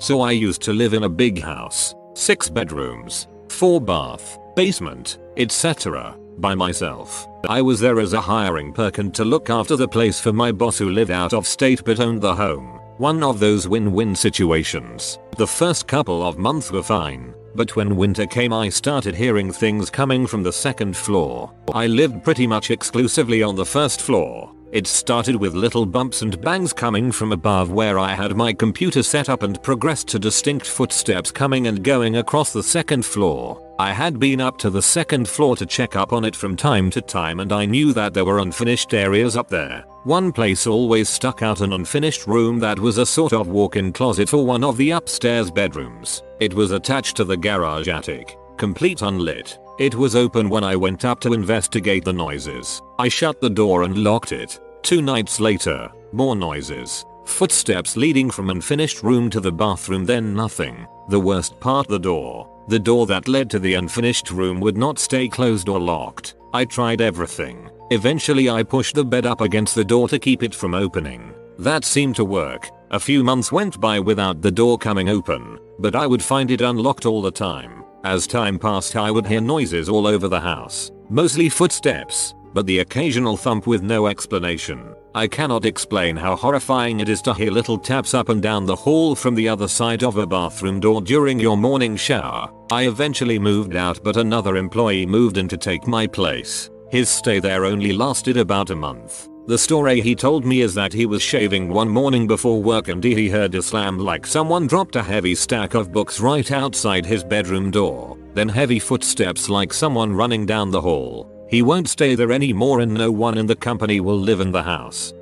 So 0.00 0.22
I 0.22 0.32
used 0.32 0.60
to 0.62 0.72
live 0.72 0.92
in 0.92 1.04
a 1.04 1.08
big 1.08 1.40
house, 1.40 1.94
6 2.14 2.50
bedrooms, 2.50 3.28
4 3.48 3.80
bath, 3.80 4.40
basement, 4.56 5.18
etc. 5.36 6.18
by 6.38 6.56
myself. 6.56 7.28
I 7.48 7.62
was 7.62 7.78
there 7.78 8.00
as 8.00 8.12
a 8.12 8.20
hiring 8.20 8.72
perk 8.72 8.94
to 9.12 9.24
look 9.24 9.50
after 9.50 9.76
the 9.76 9.86
place 9.86 10.18
for 10.18 10.32
my 10.32 10.50
boss 10.50 10.78
who 10.78 10.90
lived 10.90 11.12
out 11.12 11.32
of 11.32 11.46
state 11.46 11.84
but 11.84 12.00
owned 12.00 12.22
the 12.22 12.34
home. 12.34 12.80
One 12.98 13.22
of 13.22 13.38
those 13.38 13.68
win-win 13.68 14.16
situations. 14.16 15.20
The 15.36 15.46
first 15.46 15.86
couple 15.86 16.26
of 16.26 16.38
months 16.38 16.72
were 16.72 16.82
fine, 16.82 17.34
but 17.56 17.74
when 17.74 17.96
winter 17.96 18.26
came 18.26 18.52
I 18.52 18.68
started 18.68 19.14
hearing 19.14 19.50
things 19.50 19.90
coming 19.90 20.26
from 20.26 20.42
the 20.42 20.52
second 20.52 20.96
floor. 20.96 21.52
I 21.72 21.86
lived 21.86 22.22
pretty 22.22 22.46
much 22.46 22.70
exclusively 22.70 23.42
on 23.42 23.56
the 23.56 23.66
first 23.66 24.02
floor. 24.02 24.52
It 24.72 24.86
started 24.86 25.36
with 25.36 25.54
little 25.54 25.86
bumps 25.86 26.22
and 26.22 26.40
bangs 26.40 26.72
coming 26.72 27.10
from 27.10 27.32
above 27.32 27.70
where 27.70 27.98
I 27.98 28.14
had 28.14 28.36
my 28.36 28.52
computer 28.52 29.02
set 29.02 29.28
up 29.28 29.42
and 29.42 29.62
progressed 29.62 30.08
to 30.08 30.18
distinct 30.18 30.66
footsteps 30.66 31.30
coming 31.30 31.66
and 31.66 31.82
going 31.82 32.16
across 32.16 32.52
the 32.52 32.62
second 32.62 33.06
floor. 33.06 33.62
I 33.78 33.92
had 33.92 34.18
been 34.18 34.40
up 34.40 34.58
to 34.58 34.70
the 34.70 34.82
second 34.82 35.28
floor 35.28 35.56
to 35.56 35.66
check 35.66 35.96
up 35.96 36.12
on 36.12 36.24
it 36.24 36.36
from 36.36 36.56
time 36.56 36.90
to 36.90 37.00
time 37.00 37.40
and 37.40 37.52
I 37.52 37.64
knew 37.64 37.92
that 37.94 38.12
there 38.12 38.24
were 38.24 38.40
unfinished 38.40 38.92
areas 38.92 39.36
up 39.36 39.48
there. 39.48 39.84
One 40.06 40.30
place 40.30 40.68
always 40.68 41.08
stuck 41.08 41.42
out 41.42 41.62
an 41.62 41.72
unfinished 41.72 42.28
room 42.28 42.60
that 42.60 42.78
was 42.78 42.98
a 42.98 43.04
sort 43.04 43.32
of 43.32 43.48
walk-in 43.48 43.92
closet 43.92 44.28
for 44.28 44.46
one 44.46 44.62
of 44.62 44.76
the 44.76 44.92
upstairs 44.92 45.50
bedrooms. 45.50 46.22
It 46.38 46.54
was 46.54 46.70
attached 46.70 47.16
to 47.16 47.24
the 47.24 47.36
garage 47.36 47.88
attic, 47.88 48.38
complete 48.56 49.02
unlit. 49.02 49.58
It 49.80 49.96
was 49.96 50.14
open 50.14 50.48
when 50.48 50.62
I 50.62 50.76
went 50.76 51.04
up 51.04 51.18
to 51.22 51.32
investigate 51.32 52.04
the 52.04 52.12
noises. 52.12 52.80
I 53.00 53.08
shut 53.08 53.40
the 53.40 53.50
door 53.50 53.82
and 53.82 53.98
locked 53.98 54.30
it. 54.30 54.60
Two 54.84 55.02
nights 55.02 55.40
later, 55.40 55.90
more 56.12 56.36
noises. 56.36 57.04
Footsteps 57.24 57.96
leading 57.96 58.30
from 58.30 58.50
unfinished 58.50 59.02
room 59.02 59.28
to 59.30 59.40
the 59.40 59.50
bathroom 59.50 60.04
then 60.04 60.32
nothing. 60.36 60.86
The 61.08 61.18
worst 61.18 61.58
part 61.58 61.88
the 61.88 61.98
door. 61.98 62.48
The 62.68 62.78
door 62.78 63.08
that 63.08 63.26
led 63.26 63.50
to 63.50 63.58
the 63.58 63.74
unfinished 63.74 64.30
room 64.30 64.60
would 64.60 64.76
not 64.76 65.00
stay 65.00 65.26
closed 65.26 65.68
or 65.68 65.80
locked. 65.80 66.36
I 66.54 66.64
tried 66.64 67.00
everything. 67.00 67.70
Eventually 67.90 68.50
I 68.50 68.64
pushed 68.64 68.96
the 68.96 69.04
bed 69.04 69.26
up 69.26 69.40
against 69.40 69.76
the 69.76 69.84
door 69.84 70.08
to 70.08 70.18
keep 70.18 70.42
it 70.42 70.54
from 70.54 70.74
opening. 70.74 71.32
That 71.58 71.84
seemed 71.84 72.16
to 72.16 72.24
work. 72.24 72.68
A 72.90 72.98
few 72.98 73.22
months 73.22 73.52
went 73.52 73.80
by 73.80 74.00
without 74.00 74.42
the 74.42 74.50
door 74.50 74.76
coming 74.76 75.08
open, 75.08 75.58
but 75.78 75.94
I 75.94 76.06
would 76.06 76.22
find 76.22 76.50
it 76.50 76.60
unlocked 76.60 77.06
all 77.06 77.22
the 77.22 77.30
time. 77.30 77.84
As 78.04 78.26
time 78.26 78.58
passed 78.58 78.96
I 78.96 79.10
would 79.10 79.26
hear 79.26 79.40
noises 79.40 79.88
all 79.88 80.06
over 80.06 80.26
the 80.26 80.40
house, 80.40 80.90
mostly 81.08 81.48
footsteps, 81.48 82.34
but 82.54 82.66
the 82.66 82.80
occasional 82.80 83.36
thump 83.36 83.68
with 83.68 83.82
no 83.82 84.08
explanation. 84.08 84.94
I 85.14 85.28
cannot 85.28 85.64
explain 85.64 86.16
how 86.16 86.34
horrifying 86.34 87.00
it 87.00 87.08
is 87.08 87.22
to 87.22 87.34
hear 87.34 87.50
little 87.50 87.78
taps 87.78 88.14
up 88.14 88.28
and 88.28 88.42
down 88.42 88.66
the 88.66 88.76
hall 88.76 89.14
from 89.14 89.34
the 89.34 89.48
other 89.48 89.68
side 89.68 90.02
of 90.02 90.16
a 90.16 90.26
bathroom 90.26 90.80
door 90.80 91.00
during 91.02 91.38
your 91.38 91.56
morning 91.56 91.96
shower. 91.96 92.50
I 92.70 92.88
eventually 92.88 93.38
moved 93.38 93.76
out 93.76 94.02
but 94.02 94.16
another 94.16 94.56
employee 94.56 95.06
moved 95.06 95.38
in 95.38 95.48
to 95.48 95.56
take 95.56 95.86
my 95.86 96.06
place. 96.06 96.68
His 96.90 97.08
stay 97.08 97.40
there 97.40 97.64
only 97.64 97.92
lasted 97.92 98.36
about 98.36 98.70
a 98.70 98.76
month. 98.76 99.28
The 99.46 99.58
story 99.58 100.00
he 100.00 100.14
told 100.14 100.44
me 100.44 100.60
is 100.60 100.74
that 100.74 100.92
he 100.92 101.06
was 101.06 101.22
shaving 101.22 101.68
one 101.68 101.88
morning 101.88 102.26
before 102.26 102.62
work 102.62 102.88
and 102.88 103.02
he 103.02 103.28
heard 103.28 103.54
a 103.54 103.62
slam 103.62 103.98
like 103.98 104.26
someone 104.26 104.66
dropped 104.66 104.96
a 104.96 105.02
heavy 105.02 105.34
stack 105.34 105.74
of 105.74 105.92
books 105.92 106.20
right 106.20 106.50
outside 106.50 107.06
his 107.06 107.22
bedroom 107.22 107.70
door. 107.70 108.16
Then 108.34 108.48
heavy 108.48 108.78
footsteps 108.78 109.48
like 109.48 109.72
someone 109.72 110.12
running 110.12 110.46
down 110.46 110.70
the 110.70 110.80
hall. 110.80 111.30
He 111.48 111.62
won't 111.62 111.88
stay 111.88 112.14
there 112.14 112.32
anymore 112.32 112.80
and 112.80 112.92
no 112.92 113.10
one 113.10 113.38
in 113.38 113.46
the 113.46 113.56
company 113.56 114.00
will 114.00 114.18
live 114.18 114.40
in 114.40 114.50
the 114.50 114.62
house. 114.62 115.12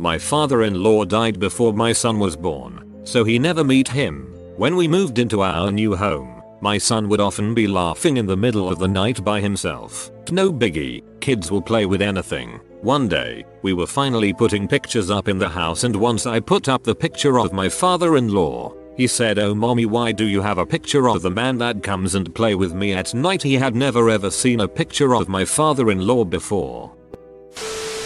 My 0.00 0.16
father-in-law 0.18 1.04
died 1.04 1.38
before 1.38 1.74
my 1.74 1.92
son 1.92 2.18
was 2.18 2.36
born, 2.36 3.02
so 3.04 3.22
he 3.22 3.38
never 3.38 3.62
meet 3.62 3.88
him. 3.88 4.34
When 4.56 4.76
we 4.76 4.88
moved 4.88 5.18
into 5.18 5.42
our 5.42 5.70
new 5.70 5.94
home, 5.94 6.39
my 6.60 6.78
son 6.78 7.08
would 7.08 7.20
often 7.20 7.54
be 7.54 7.66
laughing 7.66 8.16
in 8.16 8.26
the 8.26 8.36
middle 8.36 8.68
of 8.68 8.78
the 8.78 8.88
night 8.88 9.24
by 9.24 9.40
himself. 9.40 10.10
No 10.30 10.52
biggie, 10.52 11.02
kids 11.20 11.50
will 11.50 11.62
play 11.62 11.86
with 11.86 12.02
anything. 12.02 12.60
One 12.82 13.08
day, 13.08 13.44
we 13.62 13.72
were 13.72 13.86
finally 13.86 14.32
putting 14.32 14.66
pictures 14.66 15.10
up 15.10 15.28
in 15.28 15.38
the 15.38 15.48
house 15.48 15.84
and 15.84 15.94
once 15.94 16.26
I 16.26 16.40
put 16.40 16.68
up 16.68 16.82
the 16.82 16.94
picture 16.94 17.38
of 17.38 17.52
my 17.52 17.68
father-in-law, 17.68 18.74
he 18.96 19.06
said 19.06 19.38
oh 19.38 19.54
mommy 19.54 19.86
why 19.86 20.12
do 20.12 20.26
you 20.26 20.42
have 20.42 20.58
a 20.58 20.66
picture 20.66 21.08
of 21.08 21.22
the 21.22 21.30
man 21.30 21.56
that 21.58 21.82
comes 21.82 22.14
and 22.14 22.34
play 22.34 22.54
with 22.54 22.74
me 22.74 22.92
at 22.92 23.14
night 23.14 23.42
he 23.42 23.54
had 23.54 23.74
never 23.74 24.10
ever 24.10 24.30
seen 24.30 24.60
a 24.60 24.68
picture 24.68 25.14
of 25.14 25.28
my 25.28 25.44
father-in-law 25.44 26.24
before. 26.24 26.94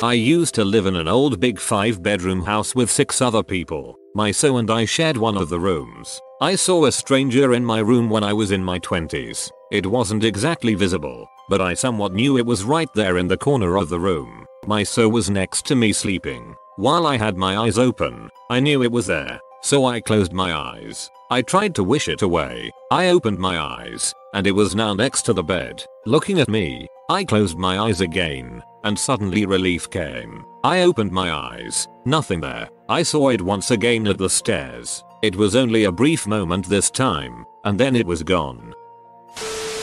I 0.03 0.13
used 0.13 0.55
to 0.57 0.65
live 0.65 0.87
in 0.87 0.97
an 0.97 1.09
old 1.09 1.41
big 1.41 1.59
5 1.59 2.03
bedroom 2.03 2.43
house 2.43 2.75
with 2.75 2.91
6 2.91 3.23
other 3.23 3.43
people. 3.43 3.99
My 4.17 4.31
so 4.31 4.59
and 4.59 4.71
I 4.71 4.85
shared 4.85 5.17
one 5.17 5.37
of 5.37 5.49
the 5.49 5.59
rooms. 5.59 6.21
I 6.41 6.55
saw 6.55 6.85
a 6.85 6.93
stranger 6.93 7.53
in 7.53 7.65
my 7.65 7.81
room 7.81 8.09
when 8.09 8.23
I 8.23 8.33
was 8.33 8.53
in 8.53 8.63
my 8.63 8.79
20s. 8.79 9.51
It 9.73 9.85
wasn't 9.85 10.23
exactly 10.23 10.75
visible, 10.75 11.29
but 11.49 11.61
I 11.61 11.75
somewhat 11.75 12.13
knew 12.13 12.39
it 12.39 12.47
was 12.47 12.63
right 12.63 12.89
there 12.95 13.19
in 13.19 13.27
the 13.27 13.37
corner 13.37 13.77
of 13.77 13.89
the 13.89 13.99
room. 13.99 14.47
My 14.69 14.85
so 14.85 15.09
was 15.09 15.31
next 15.31 15.67
to 15.67 15.75
me 15.75 15.93
sleeping. 15.93 16.55
While 16.77 17.09
I 17.09 17.17
had 17.17 17.37
my 17.37 17.57
eyes 17.57 17.77
open, 17.77 18.31
I 18.51 18.61
knew 18.61 18.85
it 18.85 18.93
was 18.93 19.09
there. 19.09 19.41
So 19.63 19.85
I 19.85 20.01
closed 20.01 20.33
my 20.33 20.55
eyes. 20.55 21.11
I 21.31 21.43
tried 21.43 21.75
to 21.75 21.83
wish 21.83 22.07
it 22.07 22.23
away. 22.23 22.71
I 22.93 23.09
opened 23.09 23.41
my 23.41 23.59
eyes, 23.59 24.15
and 24.33 24.47
it 24.47 24.53
was 24.53 24.77
now 24.77 24.95
next 24.95 25.23
to 25.23 25.33
the 25.33 25.43
bed, 25.43 25.85
looking 26.07 26.39
at 26.39 26.49
me. 26.49 26.87
I 27.11 27.25
closed 27.25 27.59
my 27.59 27.81
eyes 27.81 28.01
again, 28.01 28.63
and 28.85 28.97
suddenly 28.97 29.45
relief 29.45 29.91
came. 29.91 30.45
I 30.65 30.81
opened 30.81 31.13
my 31.13 31.31
eyes, 31.31 31.89
nothing 32.07 32.41
there. 32.41 32.71
I 32.89 33.03
saw 33.03 33.29
it 33.29 33.43
once 33.43 33.71
again 33.71 34.07
at 34.07 34.17
the 34.17 34.31
stairs. 34.31 35.05
It 35.21 35.37
was 35.37 35.55
only 35.55 35.85
a 35.85 35.93
brief 35.93 36.27
moment 36.27 36.67
this 36.67 36.91
time, 36.91 37.45
and 37.65 37.79
then 37.79 37.95
it 37.95 38.07
was 38.07 38.23
gone. 38.23 38.73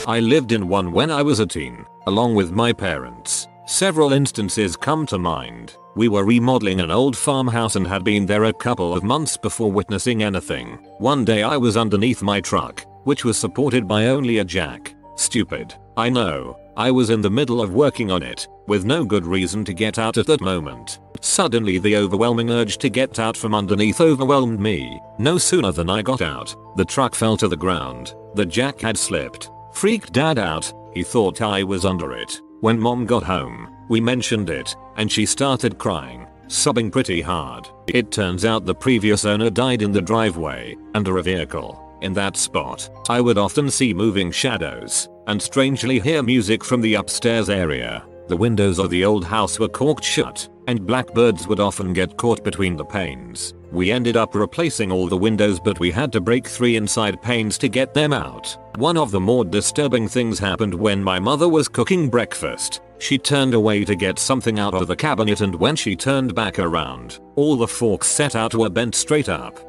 I 0.07 0.19
lived 0.19 0.51
in 0.51 0.67
one 0.67 0.91
when 0.91 1.11
I 1.11 1.21
was 1.21 1.39
a 1.39 1.45
teen, 1.45 1.85
along 2.07 2.33
with 2.33 2.51
my 2.51 2.73
parents. 2.73 3.47
Several 3.67 4.11
instances 4.11 4.75
come 4.75 5.05
to 5.05 5.19
mind. 5.19 5.75
We 5.95 6.07
were 6.07 6.25
remodeling 6.25 6.79
an 6.79 6.89
old 6.89 7.15
farmhouse 7.15 7.75
and 7.75 7.85
had 7.85 8.03
been 8.03 8.25
there 8.25 8.45
a 8.45 8.53
couple 8.53 8.95
of 8.95 9.03
months 9.03 9.37
before 9.37 9.71
witnessing 9.71 10.23
anything. 10.23 10.79
One 10.97 11.23
day 11.23 11.43
I 11.43 11.57
was 11.57 11.77
underneath 11.77 12.23
my 12.23 12.41
truck, 12.41 12.83
which 13.03 13.23
was 13.23 13.37
supported 13.37 13.87
by 13.87 14.07
only 14.07 14.39
a 14.39 14.43
jack. 14.43 14.95
Stupid. 15.15 15.75
I 15.95 16.09
know. 16.09 16.57
I 16.77 16.91
was 16.91 17.09
in 17.09 17.21
the 17.21 17.29
middle 17.29 17.61
of 17.61 17.73
working 17.73 18.11
on 18.11 18.23
it, 18.23 18.47
with 18.67 18.85
no 18.85 19.03
good 19.03 19.25
reason 19.25 19.65
to 19.65 19.73
get 19.73 19.99
out 19.99 20.17
at 20.17 20.27
that 20.27 20.41
moment. 20.41 20.99
Suddenly 21.19 21.77
the 21.77 21.97
overwhelming 21.97 22.49
urge 22.49 22.77
to 22.79 22.89
get 22.89 23.19
out 23.19 23.37
from 23.37 23.53
underneath 23.53 24.01
overwhelmed 24.01 24.59
me. 24.59 24.99
No 25.19 25.37
sooner 25.37 25.71
than 25.71 25.89
I 25.89 26.01
got 26.01 26.21
out, 26.21 26.55
the 26.77 26.85
truck 26.85 27.13
fell 27.13 27.37
to 27.37 27.47
the 27.47 27.57
ground. 27.57 28.15
The 28.35 28.45
jack 28.45 28.81
had 28.81 28.97
slipped. 28.97 29.49
Freaked 29.73 30.13
dad 30.13 30.39
out, 30.39 30.73
he 30.93 31.03
thought 31.03 31.41
I 31.41 31.63
was 31.63 31.85
under 31.85 32.13
it. 32.13 32.39
When 32.61 32.79
mom 32.79 33.05
got 33.05 33.23
home, 33.23 33.75
we 33.89 33.99
mentioned 33.99 34.49
it, 34.49 34.75
and 34.97 35.11
she 35.11 35.25
started 35.25 35.77
crying, 35.77 36.27
sobbing 36.47 36.91
pretty 36.91 37.21
hard. 37.21 37.67
It 37.87 38.11
turns 38.11 38.45
out 38.45 38.65
the 38.65 38.75
previous 38.75 39.25
owner 39.25 39.49
died 39.49 39.81
in 39.81 39.91
the 39.91 40.01
driveway, 40.01 40.77
under 40.93 41.17
a 41.17 41.23
vehicle. 41.23 41.77
In 42.01 42.13
that 42.13 42.35
spot, 42.35 42.89
I 43.09 43.21
would 43.21 43.37
often 43.37 43.69
see 43.69 43.93
moving 43.93 44.31
shadows, 44.31 45.07
and 45.31 45.41
strangely 45.41 45.97
hear 45.97 46.21
music 46.21 46.61
from 46.61 46.81
the 46.81 46.95
upstairs 46.95 47.49
area. 47.49 48.05
The 48.27 48.35
windows 48.35 48.79
of 48.79 48.89
the 48.89 49.05
old 49.05 49.23
house 49.23 49.59
were 49.59 49.69
corked 49.69 50.03
shut, 50.03 50.49
and 50.67 50.85
blackbirds 50.85 51.47
would 51.47 51.61
often 51.61 51.93
get 51.93 52.17
caught 52.17 52.43
between 52.43 52.75
the 52.75 52.83
panes. 52.83 53.53
We 53.71 53.91
ended 53.91 54.17
up 54.17 54.35
replacing 54.35 54.91
all 54.91 55.07
the 55.07 55.15
windows 55.15 55.57
but 55.61 55.79
we 55.79 55.89
had 55.89 56.11
to 56.11 56.19
break 56.19 56.45
three 56.45 56.75
inside 56.75 57.21
panes 57.21 57.57
to 57.59 57.69
get 57.69 57.93
them 57.93 58.11
out. 58.11 58.57
One 58.75 58.97
of 58.97 59.11
the 59.11 59.21
more 59.21 59.45
disturbing 59.45 60.09
things 60.09 60.37
happened 60.37 60.73
when 60.73 61.01
my 61.01 61.17
mother 61.17 61.47
was 61.47 61.69
cooking 61.69 62.09
breakfast. 62.09 62.81
She 62.99 63.17
turned 63.17 63.53
away 63.53 63.85
to 63.85 63.95
get 63.95 64.19
something 64.19 64.59
out 64.59 64.73
of 64.73 64.87
the 64.87 64.97
cabinet 64.97 65.39
and 65.39 65.55
when 65.55 65.77
she 65.77 65.95
turned 65.95 66.35
back 66.35 66.59
around, 66.59 67.19
all 67.37 67.55
the 67.55 67.67
forks 67.67 68.07
set 68.07 68.35
out 68.35 68.53
were 68.53 68.69
bent 68.69 68.95
straight 68.95 69.29
up. 69.29 69.59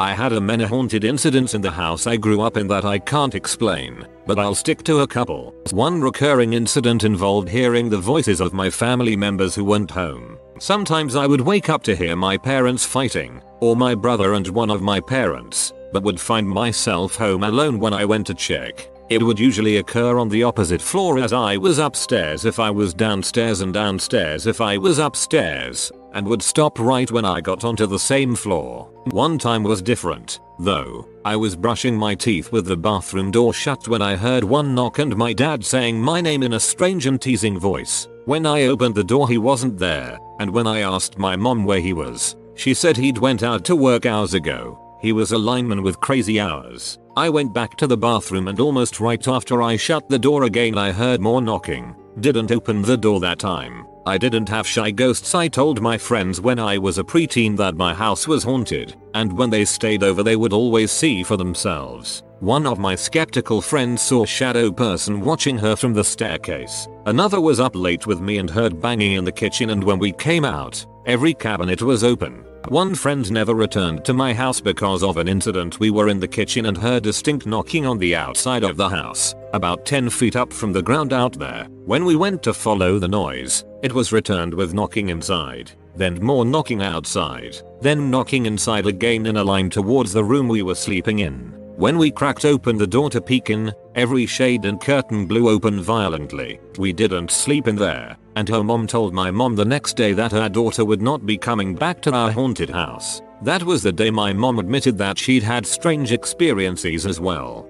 I 0.00 0.12
had 0.12 0.32
a 0.32 0.40
many 0.40 0.64
haunted 0.64 1.04
incidents 1.04 1.54
in 1.54 1.60
the 1.60 1.70
house 1.70 2.08
I 2.08 2.16
grew 2.16 2.40
up 2.40 2.56
in 2.56 2.66
that 2.66 2.84
I 2.84 2.98
can't 2.98 3.36
explain, 3.36 4.04
but 4.26 4.40
I'll 4.40 4.54
stick 4.54 4.82
to 4.84 5.00
a 5.00 5.06
couple. 5.06 5.54
One 5.70 6.00
recurring 6.00 6.54
incident 6.54 7.04
involved 7.04 7.48
hearing 7.48 7.88
the 7.88 7.98
voices 7.98 8.40
of 8.40 8.52
my 8.52 8.70
family 8.70 9.14
members 9.14 9.54
who 9.54 9.64
weren't 9.64 9.92
home. 9.92 10.36
Sometimes 10.58 11.14
I 11.14 11.28
would 11.28 11.40
wake 11.40 11.68
up 11.68 11.84
to 11.84 11.94
hear 11.94 12.16
my 12.16 12.36
parents 12.36 12.84
fighting, 12.84 13.40
or 13.60 13.76
my 13.76 13.94
brother 13.94 14.34
and 14.34 14.48
one 14.48 14.70
of 14.70 14.82
my 14.82 14.98
parents, 14.98 15.72
but 15.92 16.02
would 16.02 16.20
find 16.20 16.48
myself 16.48 17.14
home 17.14 17.44
alone 17.44 17.78
when 17.78 17.94
I 17.94 18.04
went 18.04 18.26
to 18.26 18.34
check. 18.34 18.90
It 19.10 19.22
would 19.22 19.38
usually 19.38 19.76
occur 19.76 20.18
on 20.18 20.30
the 20.30 20.42
opposite 20.44 20.80
floor 20.80 21.18
as 21.18 21.34
I 21.34 21.58
was 21.58 21.78
upstairs 21.78 22.46
if 22.46 22.58
I 22.58 22.70
was 22.70 22.94
downstairs 22.94 23.60
and 23.60 23.72
downstairs 23.72 24.46
if 24.46 24.62
I 24.62 24.78
was 24.78 24.98
upstairs 24.98 25.92
and 26.14 26.26
would 26.26 26.42
stop 26.42 26.78
right 26.78 27.10
when 27.10 27.24
I 27.24 27.40
got 27.42 27.64
onto 27.64 27.86
the 27.86 27.98
same 27.98 28.34
floor. 28.34 28.88
One 29.10 29.36
time 29.38 29.62
was 29.62 29.82
different, 29.82 30.40
though. 30.58 31.06
I 31.24 31.36
was 31.36 31.54
brushing 31.54 31.96
my 31.96 32.14
teeth 32.14 32.50
with 32.50 32.64
the 32.66 32.76
bathroom 32.76 33.30
door 33.30 33.52
shut 33.52 33.88
when 33.88 34.00
I 34.00 34.16
heard 34.16 34.42
one 34.42 34.74
knock 34.74 34.98
and 34.98 35.14
my 35.16 35.34
dad 35.34 35.64
saying 35.64 36.00
my 36.00 36.22
name 36.22 36.42
in 36.42 36.54
a 36.54 36.60
strange 36.60 37.06
and 37.06 37.20
teasing 37.20 37.58
voice. 37.58 38.08
When 38.24 38.46
I 38.46 38.64
opened 38.64 38.94
the 38.94 39.04
door 39.04 39.28
he 39.28 39.36
wasn't 39.36 39.76
there, 39.76 40.18
and 40.40 40.50
when 40.50 40.66
I 40.66 40.80
asked 40.80 41.18
my 41.18 41.36
mom 41.36 41.64
where 41.64 41.80
he 41.80 41.92
was, 41.92 42.36
she 42.54 42.72
said 42.72 42.96
he'd 42.96 43.18
went 43.18 43.42
out 43.42 43.64
to 43.66 43.76
work 43.76 44.06
hours 44.06 44.32
ago. 44.32 44.80
He 45.04 45.12
was 45.12 45.32
a 45.32 45.36
lineman 45.36 45.82
with 45.82 46.00
crazy 46.00 46.40
hours. 46.40 46.98
I 47.14 47.28
went 47.28 47.52
back 47.52 47.76
to 47.76 47.86
the 47.86 47.94
bathroom 47.94 48.48
and 48.48 48.58
almost 48.58 49.00
right 49.00 49.28
after 49.28 49.60
I 49.60 49.76
shut 49.76 50.08
the 50.08 50.18
door 50.18 50.44
again 50.44 50.78
I 50.78 50.92
heard 50.92 51.20
more 51.20 51.42
knocking. 51.42 51.94
Didn't 52.20 52.50
open 52.50 52.80
the 52.80 52.96
door 52.96 53.20
that 53.20 53.38
time. 53.38 53.86
I 54.06 54.16
didn't 54.16 54.48
have 54.48 54.66
shy 54.66 54.90
ghosts 54.90 55.34
I 55.34 55.48
told 55.48 55.82
my 55.82 55.98
friends 55.98 56.40
when 56.40 56.58
I 56.58 56.78
was 56.78 56.96
a 56.96 57.04
preteen 57.04 57.54
that 57.58 57.76
my 57.76 57.92
house 57.92 58.26
was 58.26 58.44
haunted, 58.44 58.96
and 59.12 59.30
when 59.30 59.50
they 59.50 59.66
stayed 59.66 60.02
over 60.02 60.22
they 60.22 60.36
would 60.36 60.54
always 60.54 60.90
see 60.90 61.22
for 61.22 61.36
themselves. 61.36 62.22
One 62.40 62.66
of 62.66 62.78
my 62.78 62.94
skeptical 62.94 63.60
friends 63.60 64.00
saw 64.00 64.22
a 64.22 64.26
shadow 64.26 64.72
person 64.72 65.20
watching 65.20 65.58
her 65.58 65.76
from 65.76 65.92
the 65.92 66.04
staircase. 66.04 66.88
Another 67.04 67.42
was 67.42 67.60
up 67.60 67.76
late 67.76 68.06
with 68.06 68.22
me 68.22 68.38
and 68.38 68.48
heard 68.48 68.80
banging 68.80 69.12
in 69.12 69.24
the 69.26 69.32
kitchen 69.32 69.68
and 69.68 69.84
when 69.84 69.98
we 69.98 70.12
came 70.12 70.46
out, 70.46 70.86
every 71.06 71.34
cabinet 71.34 71.82
was 71.82 72.04
open. 72.04 72.44
One 72.68 72.94
friend 72.94 73.30
never 73.30 73.54
returned 73.54 74.06
to 74.06 74.14
my 74.14 74.32
house 74.32 74.60
because 74.60 75.02
of 75.02 75.18
an 75.18 75.28
incident 75.28 75.78
we 75.78 75.90
were 75.90 76.08
in 76.08 76.18
the 76.18 76.26
kitchen 76.26 76.66
and 76.66 76.78
heard 76.78 77.02
distinct 77.02 77.46
knocking 77.46 77.84
on 77.84 77.98
the 77.98 78.16
outside 78.16 78.64
of 78.64 78.78
the 78.78 78.88
house, 78.88 79.34
about 79.52 79.84
10 79.84 80.08
feet 80.08 80.34
up 80.34 80.50
from 80.50 80.72
the 80.72 80.82
ground 80.82 81.12
out 81.12 81.38
there. 81.38 81.66
When 81.84 82.06
we 82.06 82.16
went 82.16 82.42
to 82.44 82.54
follow 82.54 82.98
the 82.98 83.08
noise, 83.08 83.64
it 83.82 83.92
was 83.92 84.12
returned 84.12 84.54
with 84.54 84.72
knocking 84.72 85.10
inside, 85.10 85.72
then 85.94 86.22
more 86.24 86.46
knocking 86.46 86.82
outside, 86.82 87.56
then 87.82 88.10
knocking 88.10 88.46
inside 88.46 88.86
again 88.86 89.26
in 89.26 89.36
a 89.36 89.44
line 89.44 89.68
towards 89.68 90.12
the 90.12 90.24
room 90.24 90.48
we 90.48 90.62
were 90.62 90.74
sleeping 90.74 91.18
in. 91.18 91.52
When 91.76 91.98
we 91.98 92.10
cracked 92.10 92.46
open 92.46 92.78
the 92.78 92.86
door 92.86 93.10
to 93.10 93.20
peek 93.20 93.50
in, 93.50 93.74
every 93.94 94.26
shade 94.26 94.64
and 94.64 94.80
curtain 94.80 95.26
blew 95.26 95.48
open 95.48 95.82
violently. 95.82 96.60
We 96.78 96.92
didn't 96.92 97.30
sleep 97.30 97.68
in 97.68 97.76
there, 97.76 98.16
and 98.36 98.48
her 98.48 98.62
mom 98.62 98.86
told 98.86 99.14
my 99.14 99.30
mom 99.30 99.56
the 99.56 99.64
next 99.64 99.96
day 99.96 100.12
that 100.12 100.32
her 100.32 100.48
daughter 100.48 100.84
would 100.84 101.02
not 101.02 101.26
be 101.26 101.38
coming 101.38 101.74
back 101.74 102.00
to 102.02 102.12
our 102.12 102.30
haunted 102.30 102.70
house. 102.70 103.22
That 103.42 103.62
was 103.62 103.82
the 103.82 103.92
day 103.92 104.10
my 104.10 104.32
mom 104.32 104.58
admitted 104.58 104.96
that 104.98 105.18
she'd 105.18 105.42
had 105.42 105.66
strange 105.66 106.12
experiences 106.12 107.06
as 107.06 107.20
well. 107.20 107.68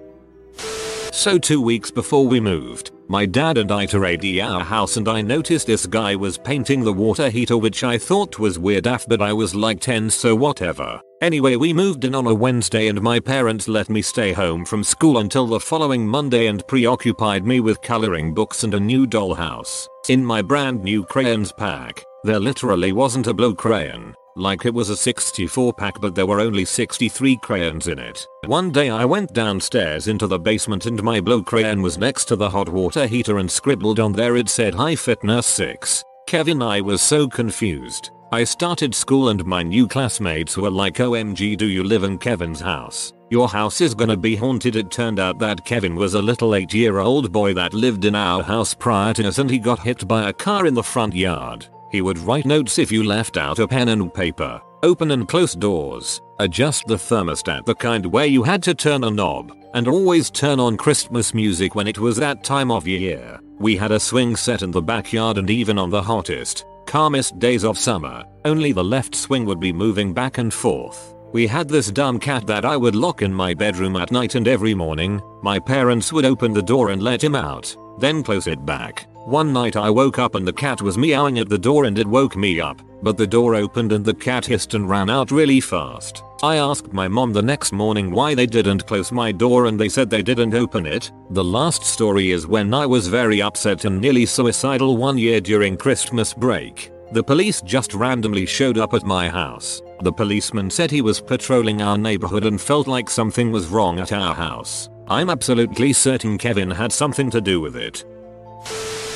So 1.15 1.39
two 1.39 1.61
weeks 1.61 1.93
before 1.93 2.27
we 2.27 2.41
moved, 2.41 2.91
my 3.07 3.25
dad 3.25 3.57
and 3.57 3.71
I 3.71 3.87
to 3.87 4.41
our 4.43 4.65
house 4.65 4.97
and 4.97 5.07
I 5.07 5.23
noticed 5.23 5.69
this 5.69 5.87
guy 5.87 6.17
was 6.17 6.37
painting 6.37 6.83
the 6.83 6.93
water 6.93 7.31
heater 7.31 7.57
which 7.57 7.85
I 7.85 7.99
thought 7.99 8.41
was 8.41 8.59
weird 8.59 8.89
af 8.89 9.07
but 9.07 9.23
I 9.23 9.33
was 9.33 9.55
like 9.55 9.79
10 9.79 10.11
so 10.11 10.35
whatever. 10.35 11.01
Anyway 11.23 11.55
we 11.55 11.73
moved 11.73 12.05
in 12.05 12.17
on 12.17 12.27
a 12.27 12.35
Wednesday 12.35 12.89
and 12.89 13.01
my 13.01 13.21
parents 13.21 13.69
let 13.69 13.89
me 13.89 14.03
stay 14.03 14.33
home 14.33 14.65
from 14.65 14.83
school 14.83 15.19
until 15.19 15.47
the 15.47 15.61
following 15.61 16.05
Monday 16.05 16.49
and 16.49 16.67
preoccupied 16.67 17.47
me 17.47 17.61
with 17.61 17.81
coloring 17.81 18.35
books 18.35 18.65
and 18.65 18.75
a 18.75 18.81
new 18.81 19.07
dollhouse. 19.07 19.87
In 20.09 20.25
my 20.25 20.43
brand 20.43 20.83
new 20.83 21.05
crayons 21.05 21.53
pack, 21.53 22.05
there 22.25 22.41
literally 22.41 22.91
wasn't 22.91 23.29
a 23.29 23.35
blue 23.35 23.55
crayon. 23.55 24.17
Like 24.37 24.67
it 24.67 24.75
was 24.75 24.91
a 24.91 24.97
64 24.97 25.75
pack 25.75 26.01
but 26.01 26.17
there 26.17 26.27
were 26.27 26.41
only 26.41 26.65
63 26.65 27.37
crayons 27.37 27.87
in 27.87 28.01
it. 28.01 28.27
One 28.47 28.73
day 28.73 28.91
I 28.91 29.05
went 29.05 29.33
downstairs 29.33 30.09
into 30.09 30.27
the 30.27 30.41
basement 30.41 30.87
and 30.87 31.01
my 31.05 31.21
blue 31.21 31.45
crayon 31.45 31.83
was 31.83 31.99
next 31.99 32.25
to 32.27 32.37
the 32.37 32.51
hot 32.51 32.69
water 32.69 33.07
heater 33.07 33.39
and 33.39 33.49
scribbled 33.49 34.01
on 34.01 34.13
there 34.13 34.37
it 34.37 34.49
said 34.49 34.75
Hi 34.75 34.97
Fitness 34.97 35.47
6. 35.47 36.03
Kevin 36.27 36.63
I 36.63 36.81
was 36.81 37.01
so 37.01 37.29
confused. 37.29 38.11
I 38.33 38.43
started 38.43 38.93
school 38.93 39.29
and 39.29 39.45
my 39.45 39.63
new 39.63 39.87
classmates 39.87 40.57
were 40.57 40.71
like 40.71 40.95
OMG 40.95 41.57
do 41.57 41.67
you 41.67 41.85
live 41.85 42.03
in 42.03 42.19
Kevin's 42.19 42.61
house? 42.61 43.13
Your 43.31 43.49
house 43.49 43.81
is 43.81 43.95
gonna 43.95 44.17
be 44.17 44.35
haunted 44.35 44.75
it 44.75 44.91
turned 44.91 45.21
out 45.21 45.39
that 45.39 45.65
Kevin 45.65 45.95
was 45.95 46.15
a 46.15 46.23
little 46.23 46.57
8 46.57 46.75
year 46.75 46.99
old 46.99 47.31
boy 47.31 47.55
that 47.55 47.73
lived 47.73 48.05
in 48.05 48.17
our 48.17 48.43
house 48.43 48.75
prior 48.75 49.15
to 49.15 49.29
us 49.29 49.39
and 49.39 49.49
he 49.49 49.61
got 49.61 49.79
hit 49.79 50.09
by 50.09 50.29
a 50.29 50.33
car 50.33 50.67
in 50.67 50.75
the 50.75 50.83
front 50.83 51.15
yard. 51.15 51.69
He 51.95 52.03
would 52.03 52.19
write 52.19 52.45
notes 52.45 52.81
if 52.81 52.91
you 52.91 53.05
left 53.05 53.37
out 53.37 53.61
a 53.61 53.69
pen 53.69 53.89
and 53.89 54.13
paper, 54.13 54.61
open 54.83 55.13
and 55.13 55.29
close 55.29 55.55
doors, 55.55 56.21
adjust 56.41 56.89
the 56.89 56.97
thermostat 56.97 57.65
the 57.67 57.75
kind 57.77 58.05
where 58.05 58.27
you 58.27 58.43
had 58.43 58.65
to 58.65 58.75
turn 58.75 59.05
a 59.05 59.11
knob, 59.13 59.57
and 59.75 59.87
always 59.87 60.29
turn 60.29 60.59
on 60.59 60.77
Christmas 60.77 61.33
music 61.33 61.77
when 61.77 61.87
it 61.87 62.01
was 62.01 62.17
that 62.17 62.43
time 62.43 62.73
of 62.73 62.89
year. 62.89 63.39
We 63.61 63.77
had 63.77 63.93
a 63.93 64.01
swing 64.01 64.35
set 64.35 64.63
in 64.63 64.73
the 64.73 64.83
backyard 64.83 65.39
and 65.39 65.49
even 65.49 65.79
on 65.79 65.89
the 65.89 66.03
hottest, 66.03 66.65
calmest 66.85 67.39
days 67.39 67.63
of 67.63 67.79
summer, 67.79 68.25
only 68.45 68.73
the 68.73 68.83
left 68.83 69.15
swing 69.15 69.45
would 69.45 69.61
be 69.61 69.73
moving 69.73 70.13
back 70.13 70.39
and 70.39 70.53
forth. 70.53 71.15
We 71.33 71.47
had 71.47 71.69
this 71.69 71.93
dumb 71.93 72.19
cat 72.19 72.45
that 72.49 72.65
I 72.65 72.77
would 72.77 72.97
lock 72.97 73.23
in 73.23 73.33
my 73.33 73.55
bedroom 73.55 73.95
at 73.95 74.11
night 74.11 74.35
and 74.35 74.49
every 74.49 74.75
morning, 74.75 75.23
my 75.45 75.61
parents 75.61 76.13
would 76.13 76.25
open 76.25 76.55
the 76.55 76.61
door 76.61 76.91
and 76.91 77.01
let 77.01 77.23
him 77.23 77.37
out, 77.37 77.73
then 78.01 78.25
close 78.25 78.49
it 78.49 78.67
back. 78.67 79.07
One 79.25 79.55
night 79.55 79.75
I 79.75 79.89
woke 79.89 80.19
up 80.19 80.35
and 80.35 80.47
the 80.47 80.53
cat 80.53 80.83
was 80.83 80.99
meowing 80.99 81.39
at 81.39 81.49
the 81.49 81.57
door 81.57 81.87
and 81.87 81.99
it 81.99 82.07
woke 82.07 82.37
me 82.37 82.61
up, 82.61 82.83
but 83.03 83.17
the 83.17 83.27
door 83.27 83.55
opened 83.55 83.91
and 83.93 84.05
the 84.05 84.13
cat 84.13 84.45
hissed 84.45 84.75
and 84.75 84.87
ran 84.87 85.09
out 85.09 85.31
really 85.31 85.61
fast. 85.63 86.23
I 86.43 86.57
asked 86.57 86.93
my 86.93 87.09
mom 87.09 87.33
the 87.33 87.41
next 87.41 87.73
morning 87.73 88.11
why 88.11 88.35
they 88.35 88.45
didn't 88.45 88.87
close 88.87 89.13
my 89.13 89.33
door 89.33 89.65
and 89.65 89.81
they 89.81 89.89
said 89.89 90.11
they 90.11 90.23
didn't 90.23 90.53
open 90.53 90.85
it. 90.85 91.11
The 91.31 91.43
last 91.43 91.85
story 91.85 92.33
is 92.33 92.47
when 92.47 92.75
I 92.75 92.85
was 92.85 93.09
very 93.09 93.41
upset 93.41 93.87
and 93.87 93.99
nearly 93.99 94.27
suicidal 94.27 94.99
one 94.99 95.17
year 95.17 95.41
during 95.41 95.79
Christmas 95.79 96.35
break. 96.35 96.93
The 97.13 97.25
police 97.25 97.63
just 97.63 97.95
randomly 97.95 98.45
showed 98.45 98.77
up 98.77 98.93
at 98.93 99.07
my 99.07 99.31
house. 99.31 99.81
The 100.03 100.13
policeman 100.13 100.69
said 100.69 100.91
he 100.91 101.01
was 101.01 101.23
patrolling 101.23 101.81
our 101.81 101.97
neighborhood 101.97 102.45
and 102.45 102.61
felt 102.61 102.87
like 102.87 103.09
something 103.09 103.51
was 103.51 103.69
wrong 103.69 104.01
at 104.01 104.13
our 104.13 104.35
house. 104.35 104.91
I'm 105.09 105.31
absolutely 105.31 105.95
certain 105.95 106.37
Kevin 106.37 106.71
had 106.71 106.93
something 106.93 107.31
to 107.31 107.41
do 107.41 107.59
with 107.59 107.75
it. 107.75 108.05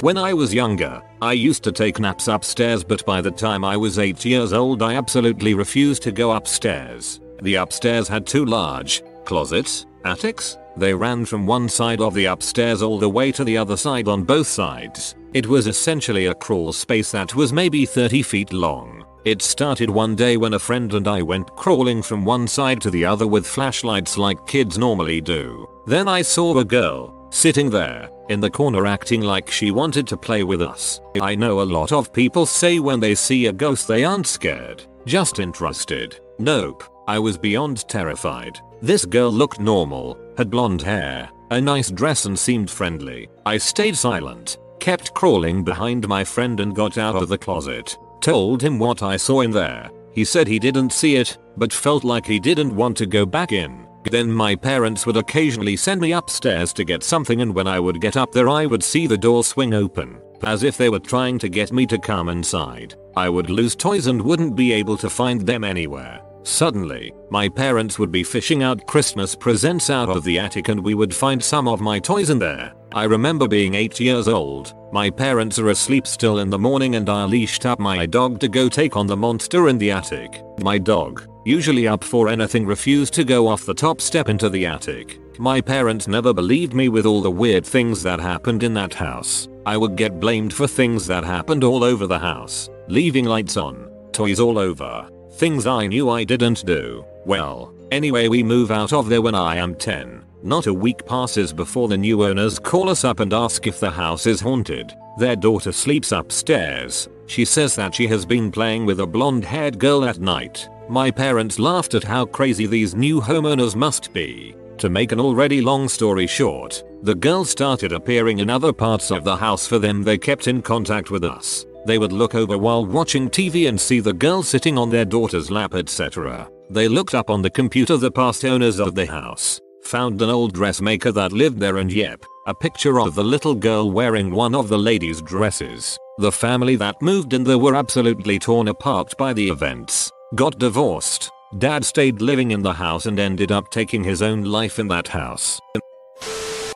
When 0.00 0.16
I 0.16 0.32
was 0.32 0.54
younger, 0.54 1.02
I 1.20 1.32
used 1.32 1.64
to 1.64 1.72
take 1.72 1.98
naps 1.98 2.28
upstairs 2.28 2.84
but 2.84 3.04
by 3.04 3.20
the 3.20 3.32
time 3.32 3.64
I 3.64 3.76
was 3.76 3.98
8 3.98 4.24
years 4.24 4.52
old 4.52 4.80
I 4.80 4.94
absolutely 4.94 5.54
refused 5.54 6.04
to 6.04 6.12
go 6.12 6.30
upstairs. 6.30 7.18
The 7.42 7.56
upstairs 7.56 8.06
had 8.06 8.24
two 8.24 8.44
large 8.44 9.02
closets, 9.24 9.86
attics, 10.04 10.56
they 10.76 10.94
ran 10.94 11.24
from 11.24 11.48
one 11.48 11.68
side 11.68 12.00
of 12.00 12.14
the 12.14 12.26
upstairs 12.26 12.80
all 12.80 13.00
the 13.00 13.08
way 13.08 13.32
to 13.32 13.42
the 13.42 13.58
other 13.58 13.76
side 13.76 14.06
on 14.06 14.22
both 14.22 14.46
sides. 14.46 15.16
It 15.34 15.48
was 15.48 15.66
essentially 15.66 16.26
a 16.26 16.34
crawl 16.34 16.72
space 16.72 17.10
that 17.10 17.34
was 17.34 17.52
maybe 17.52 17.84
30 17.84 18.22
feet 18.22 18.52
long. 18.52 19.04
It 19.24 19.42
started 19.42 19.90
one 19.90 20.14
day 20.14 20.36
when 20.36 20.54
a 20.54 20.60
friend 20.60 20.94
and 20.94 21.08
I 21.08 21.22
went 21.22 21.56
crawling 21.56 22.02
from 22.02 22.24
one 22.24 22.46
side 22.46 22.80
to 22.82 22.90
the 22.90 23.04
other 23.04 23.26
with 23.26 23.44
flashlights 23.44 24.16
like 24.16 24.46
kids 24.46 24.78
normally 24.78 25.20
do. 25.20 25.68
Then 25.86 26.06
I 26.06 26.22
saw 26.22 26.56
a 26.56 26.64
girl 26.64 27.17
sitting 27.30 27.70
there 27.70 28.08
in 28.28 28.40
the 28.40 28.50
corner 28.50 28.86
acting 28.86 29.20
like 29.20 29.50
she 29.50 29.70
wanted 29.70 30.06
to 30.06 30.16
play 30.16 30.44
with 30.44 30.62
us. 30.62 31.00
I 31.20 31.34
know 31.34 31.60
a 31.60 31.62
lot 31.62 31.92
of 31.92 32.12
people 32.12 32.46
say 32.46 32.78
when 32.78 33.00
they 33.00 33.14
see 33.14 33.46
a 33.46 33.52
ghost 33.52 33.88
they 33.88 34.04
aren't 34.04 34.26
scared, 34.26 34.84
just 35.06 35.38
interested. 35.38 36.20
Nope, 36.38 36.84
I 37.06 37.18
was 37.18 37.38
beyond 37.38 37.88
terrified. 37.88 38.58
This 38.82 39.04
girl 39.04 39.32
looked 39.32 39.60
normal, 39.60 40.18
had 40.36 40.50
blonde 40.50 40.82
hair, 40.82 41.30
a 41.50 41.60
nice 41.60 41.90
dress 41.90 42.26
and 42.26 42.38
seemed 42.38 42.70
friendly. 42.70 43.28
I 43.46 43.58
stayed 43.58 43.96
silent, 43.96 44.58
kept 44.78 45.14
crawling 45.14 45.64
behind 45.64 46.06
my 46.06 46.22
friend 46.22 46.60
and 46.60 46.76
got 46.76 46.98
out 46.98 47.16
of 47.16 47.28
the 47.28 47.38
closet. 47.38 47.96
Told 48.20 48.62
him 48.62 48.78
what 48.78 49.02
I 49.02 49.16
saw 49.16 49.40
in 49.40 49.50
there. 49.50 49.90
He 50.12 50.24
said 50.24 50.46
he 50.46 50.58
didn't 50.58 50.92
see 50.92 51.16
it, 51.16 51.38
but 51.56 51.72
felt 51.72 52.04
like 52.04 52.26
he 52.26 52.38
didn't 52.38 52.74
want 52.74 52.96
to 52.98 53.06
go 53.06 53.24
back 53.24 53.52
in. 53.52 53.87
Then 54.04 54.32
my 54.32 54.54
parents 54.54 55.06
would 55.06 55.16
occasionally 55.16 55.76
send 55.76 56.00
me 56.00 56.12
upstairs 56.12 56.72
to 56.74 56.84
get 56.84 57.02
something 57.02 57.40
and 57.40 57.54
when 57.54 57.66
I 57.66 57.80
would 57.80 58.00
get 58.00 58.16
up 58.16 58.32
there 58.32 58.48
I 58.48 58.66
would 58.66 58.82
see 58.82 59.06
the 59.06 59.18
door 59.18 59.44
swing 59.44 59.74
open, 59.74 60.20
as 60.44 60.62
if 60.62 60.76
they 60.76 60.88
were 60.88 60.98
trying 60.98 61.38
to 61.40 61.48
get 61.48 61.72
me 61.72 61.86
to 61.86 61.98
come 61.98 62.28
inside. 62.28 62.94
I 63.16 63.28
would 63.28 63.50
lose 63.50 63.74
toys 63.74 64.06
and 64.06 64.22
wouldn't 64.22 64.56
be 64.56 64.72
able 64.72 64.96
to 64.98 65.10
find 65.10 65.40
them 65.40 65.64
anywhere. 65.64 66.22
Suddenly, 66.44 67.12
my 67.30 67.48
parents 67.48 67.98
would 67.98 68.10
be 68.10 68.22
fishing 68.22 68.62
out 68.62 68.86
Christmas 68.86 69.34
presents 69.34 69.90
out 69.90 70.08
of 70.08 70.24
the 70.24 70.38
attic 70.38 70.68
and 70.68 70.82
we 70.82 70.94
would 70.94 71.14
find 71.14 71.42
some 71.42 71.68
of 71.68 71.80
my 71.80 71.98
toys 71.98 72.30
in 72.30 72.38
there. 72.38 72.72
I 72.92 73.04
remember 73.04 73.46
being 73.46 73.74
8 73.74 74.00
years 74.00 74.28
old, 74.28 74.72
my 74.92 75.10
parents 75.10 75.58
are 75.58 75.68
asleep 75.68 76.06
still 76.06 76.38
in 76.38 76.48
the 76.48 76.58
morning 76.58 76.94
and 76.94 77.10
I 77.10 77.24
leashed 77.24 77.66
up 77.66 77.78
my 77.78 78.06
dog 78.06 78.40
to 78.40 78.48
go 78.48 78.70
take 78.70 78.96
on 78.96 79.06
the 79.06 79.16
monster 79.16 79.68
in 79.68 79.76
the 79.76 79.90
attic. 79.90 80.42
My 80.60 80.78
dog, 80.78 81.28
usually 81.48 81.88
up 81.88 82.04
for 82.04 82.28
anything 82.28 82.66
refused 82.66 83.14
to 83.14 83.24
go 83.24 83.48
off 83.48 83.64
the 83.64 83.72
top 83.72 84.02
step 84.02 84.28
into 84.28 84.50
the 84.50 84.66
attic. 84.66 85.18
My 85.38 85.62
parents 85.62 86.06
never 86.06 86.34
believed 86.34 86.74
me 86.74 86.90
with 86.90 87.06
all 87.06 87.22
the 87.22 87.30
weird 87.30 87.64
things 87.64 88.02
that 88.02 88.20
happened 88.20 88.62
in 88.62 88.74
that 88.74 88.92
house. 88.92 89.48
I 89.64 89.78
would 89.78 89.96
get 89.96 90.20
blamed 90.20 90.52
for 90.52 90.66
things 90.66 91.06
that 91.06 91.24
happened 91.24 91.64
all 91.64 91.82
over 91.84 92.06
the 92.06 92.18
house. 92.18 92.68
Leaving 92.88 93.24
lights 93.24 93.56
on, 93.56 93.90
toys 94.12 94.40
all 94.40 94.58
over, 94.58 95.08
things 95.36 95.66
I 95.66 95.86
knew 95.86 96.10
I 96.10 96.22
didn't 96.22 96.66
do. 96.66 97.02
Well, 97.24 97.72
anyway 97.90 98.28
we 98.28 98.42
move 98.42 98.70
out 98.70 98.92
of 98.92 99.08
there 99.08 99.22
when 99.22 99.34
I 99.34 99.56
am 99.56 99.74
10. 99.74 100.22
Not 100.42 100.66
a 100.66 100.74
week 100.74 101.06
passes 101.06 101.54
before 101.54 101.88
the 101.88 101.96
new 101.96 102.26
owners 102.26 102.58
call 102.58 102.90
us 102.90 103.04
up 103.04 103.20
and 103.20 103.32
ask 103.32 103.66
if 103.66 103.80
the 103.80 103.90
house 103.90 104.26
is 104.26 104.42
haunted. 104.42 104.94
Their 105.18 105.34
daughter 105.34 105.72
sleeps 105.72 106.12
upstairs. 106.12 107.08
She 107.28 107.44
says 107.44 107.76
that 107.76 107.94
she 107.94 108.06
has 108.08 108.24
been 108.24 108.50
playing 108.50 108.86
with 108.86 109.00
a 109.00 109.06
blonde 109.06 109.44
haired 109.44 109.78
girl 109.78 110.04
at 110.04 110.18
night. 110.18 110.68
My 110.88 111.10
parents 111.10 111.58
laughed 111.58 111.94
at 111.94 112.02
how 112.02 112.24
crazy 112.24 112.66
these 112.66 112.94
new 112.94 113.20
homeowners 113.20 113.76
must 113.76 114.12
be. 114.14 114.56
To 114.78 114.88
make 114.88 115.12
an 115.12 115.20
already 115.20 115.60
long 115.60 115.88
story 115.88 116.26
short, 116.26 116.82
the 117.02 117.14
girl 117.14 117.44
started 117.44 117.92
appearing 117.92 118.38
in 118.38 118.48
other 118.48 118.72
parts 118.72 119.10
of 119.10 119.24
the 119.24 119.36
house 119.36 119.66
for 119.66 119.78
them 119.78 120.02
they 120.02 120.16
kept 120.16 120.48
in 120.48 120.62
contact 120.62 121.10
with 121.10 121.22
us. 121.22 121.66
They 121.84 121.98
would 121.98 122.12
look 122.12 122.34
over 122.34 122.56
while 122.56 122.86
watching 122.86 123.28
TV 123.28 123.68
and 123.68 123.78
see 123.78 124.00
the 124.00 124.12
girl 124.12 124.42
sitting 124.42 124.78
on 124.78 124.88
their 124.88 125.04
daughter's 125.04 125.50
lap 125.50 125.74
etc. 125.74 126.50
They 126.70 126.88
looked 126.88 127.14
up 127.14 127.28
on 127.28 127.42
the 127.42 127.50
computer 127.50 127.98
the 127.98 128.10
past 128.10 128.44
owners 128.46 128.78
of 128.78 128.94
the 128.94 129.06
house, 129.06 129.60
found 129.82 130.22
an 130.22 130.30
old 130.30 130.54
dressmaker 130.54 131.12
that 131.12 131.32
lived 131.32 131.60
there 131.60 131.76
and 131.76 131.92
yep, 131.92 132.24
a 132.46 132.54
picture 132.54 133.00
of 133.00 133.14
the 133.14 133.24
little 133.24 133.54
girl 133.54 133.90
wearing 133.90 134.30
one 134.30 134.54
of 134.54 134.68
the 134.68 134.78
lady's 134.78 135.20
dresses. 135.20 135.98
The 136.18 136.32
family 136.32 136.74
that 136.76 137.00
moved 137.00 137.32
in 137.32 137.44
there 137.44 137.58
were 137.58 137.76
absolutely 137.76 138.40
torn 138.40 138.66
apart 138.66 139.16
by 139.16 139.32
the 139.32 139.48
events 139.48 140.10
got 140.34 140.58
divorced. 140.58 141.30
Dad 141.58 141.84
stayed 141.84 142.20
living 142.20 142.50
in 142.50 142.60
the 142.62 142.72
house 142.72 143.06
and 143.06 143.18
ended 143.18 143.52
up 143.52 143.70
taking 143.70 144.04
his 144.04 144.20
own 144.20 144.44
life 144.44 144.78
in 144.78 144.88
that 144.88 145.08
house. 145.08 145.60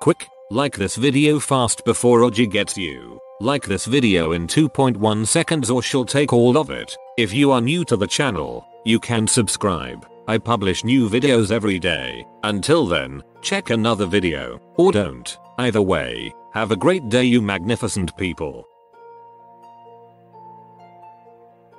Quick, 0.01 0.27
like 0.51 0.77
this 0.77 0.97
video 0.97 1.39
fast 1.39 1.85
before 1.85 2.21
Oji 2.21 2.51
gets 2.51 2.79
you. 2.79 3.21
Like 3.41 3.65
this 3.65 3.85
video 3.85 4.33
in 4.33 4.47
2.1 4.47 5.27
seconds 5.27 5.71
or 5.71 5.83
she'll 5.83 6.05
take 6.05 6.33
all 6.33 6.57
of 6.57 6.71
it. 6.71 6.97
If 7.19 7.35
you 7.35 7.51
are 7.51 7.61
new 7.61 7.85
to 7.87 7.97
the 7.97 8.07
channel, 8.07 8.65
you 8.85 8.99
can 8.99 9.27
subscribe. 9.27 10.07
I 10.29 10.39
publish 10.39 10.85
new 10.85 11.09
videos 11.09 11.51
every 11.51 11.79
day. 11.79 12.25
Until 12.45 12.87
then, 12.87 13.23
check 13.43 13.71
another 13.71 14.07
video, 14.07 14.61
or 14.77 14.93
don't. 14.93 15.37
Either 15.59 15.83
way, 15.83 16.33
have 16.55 16.71
a 16.71 16.77
great 16.77 17.09
day 17.09 17.25
you 17.25 17.43
magnificent 17.43 18.17
people. 18.17 18.67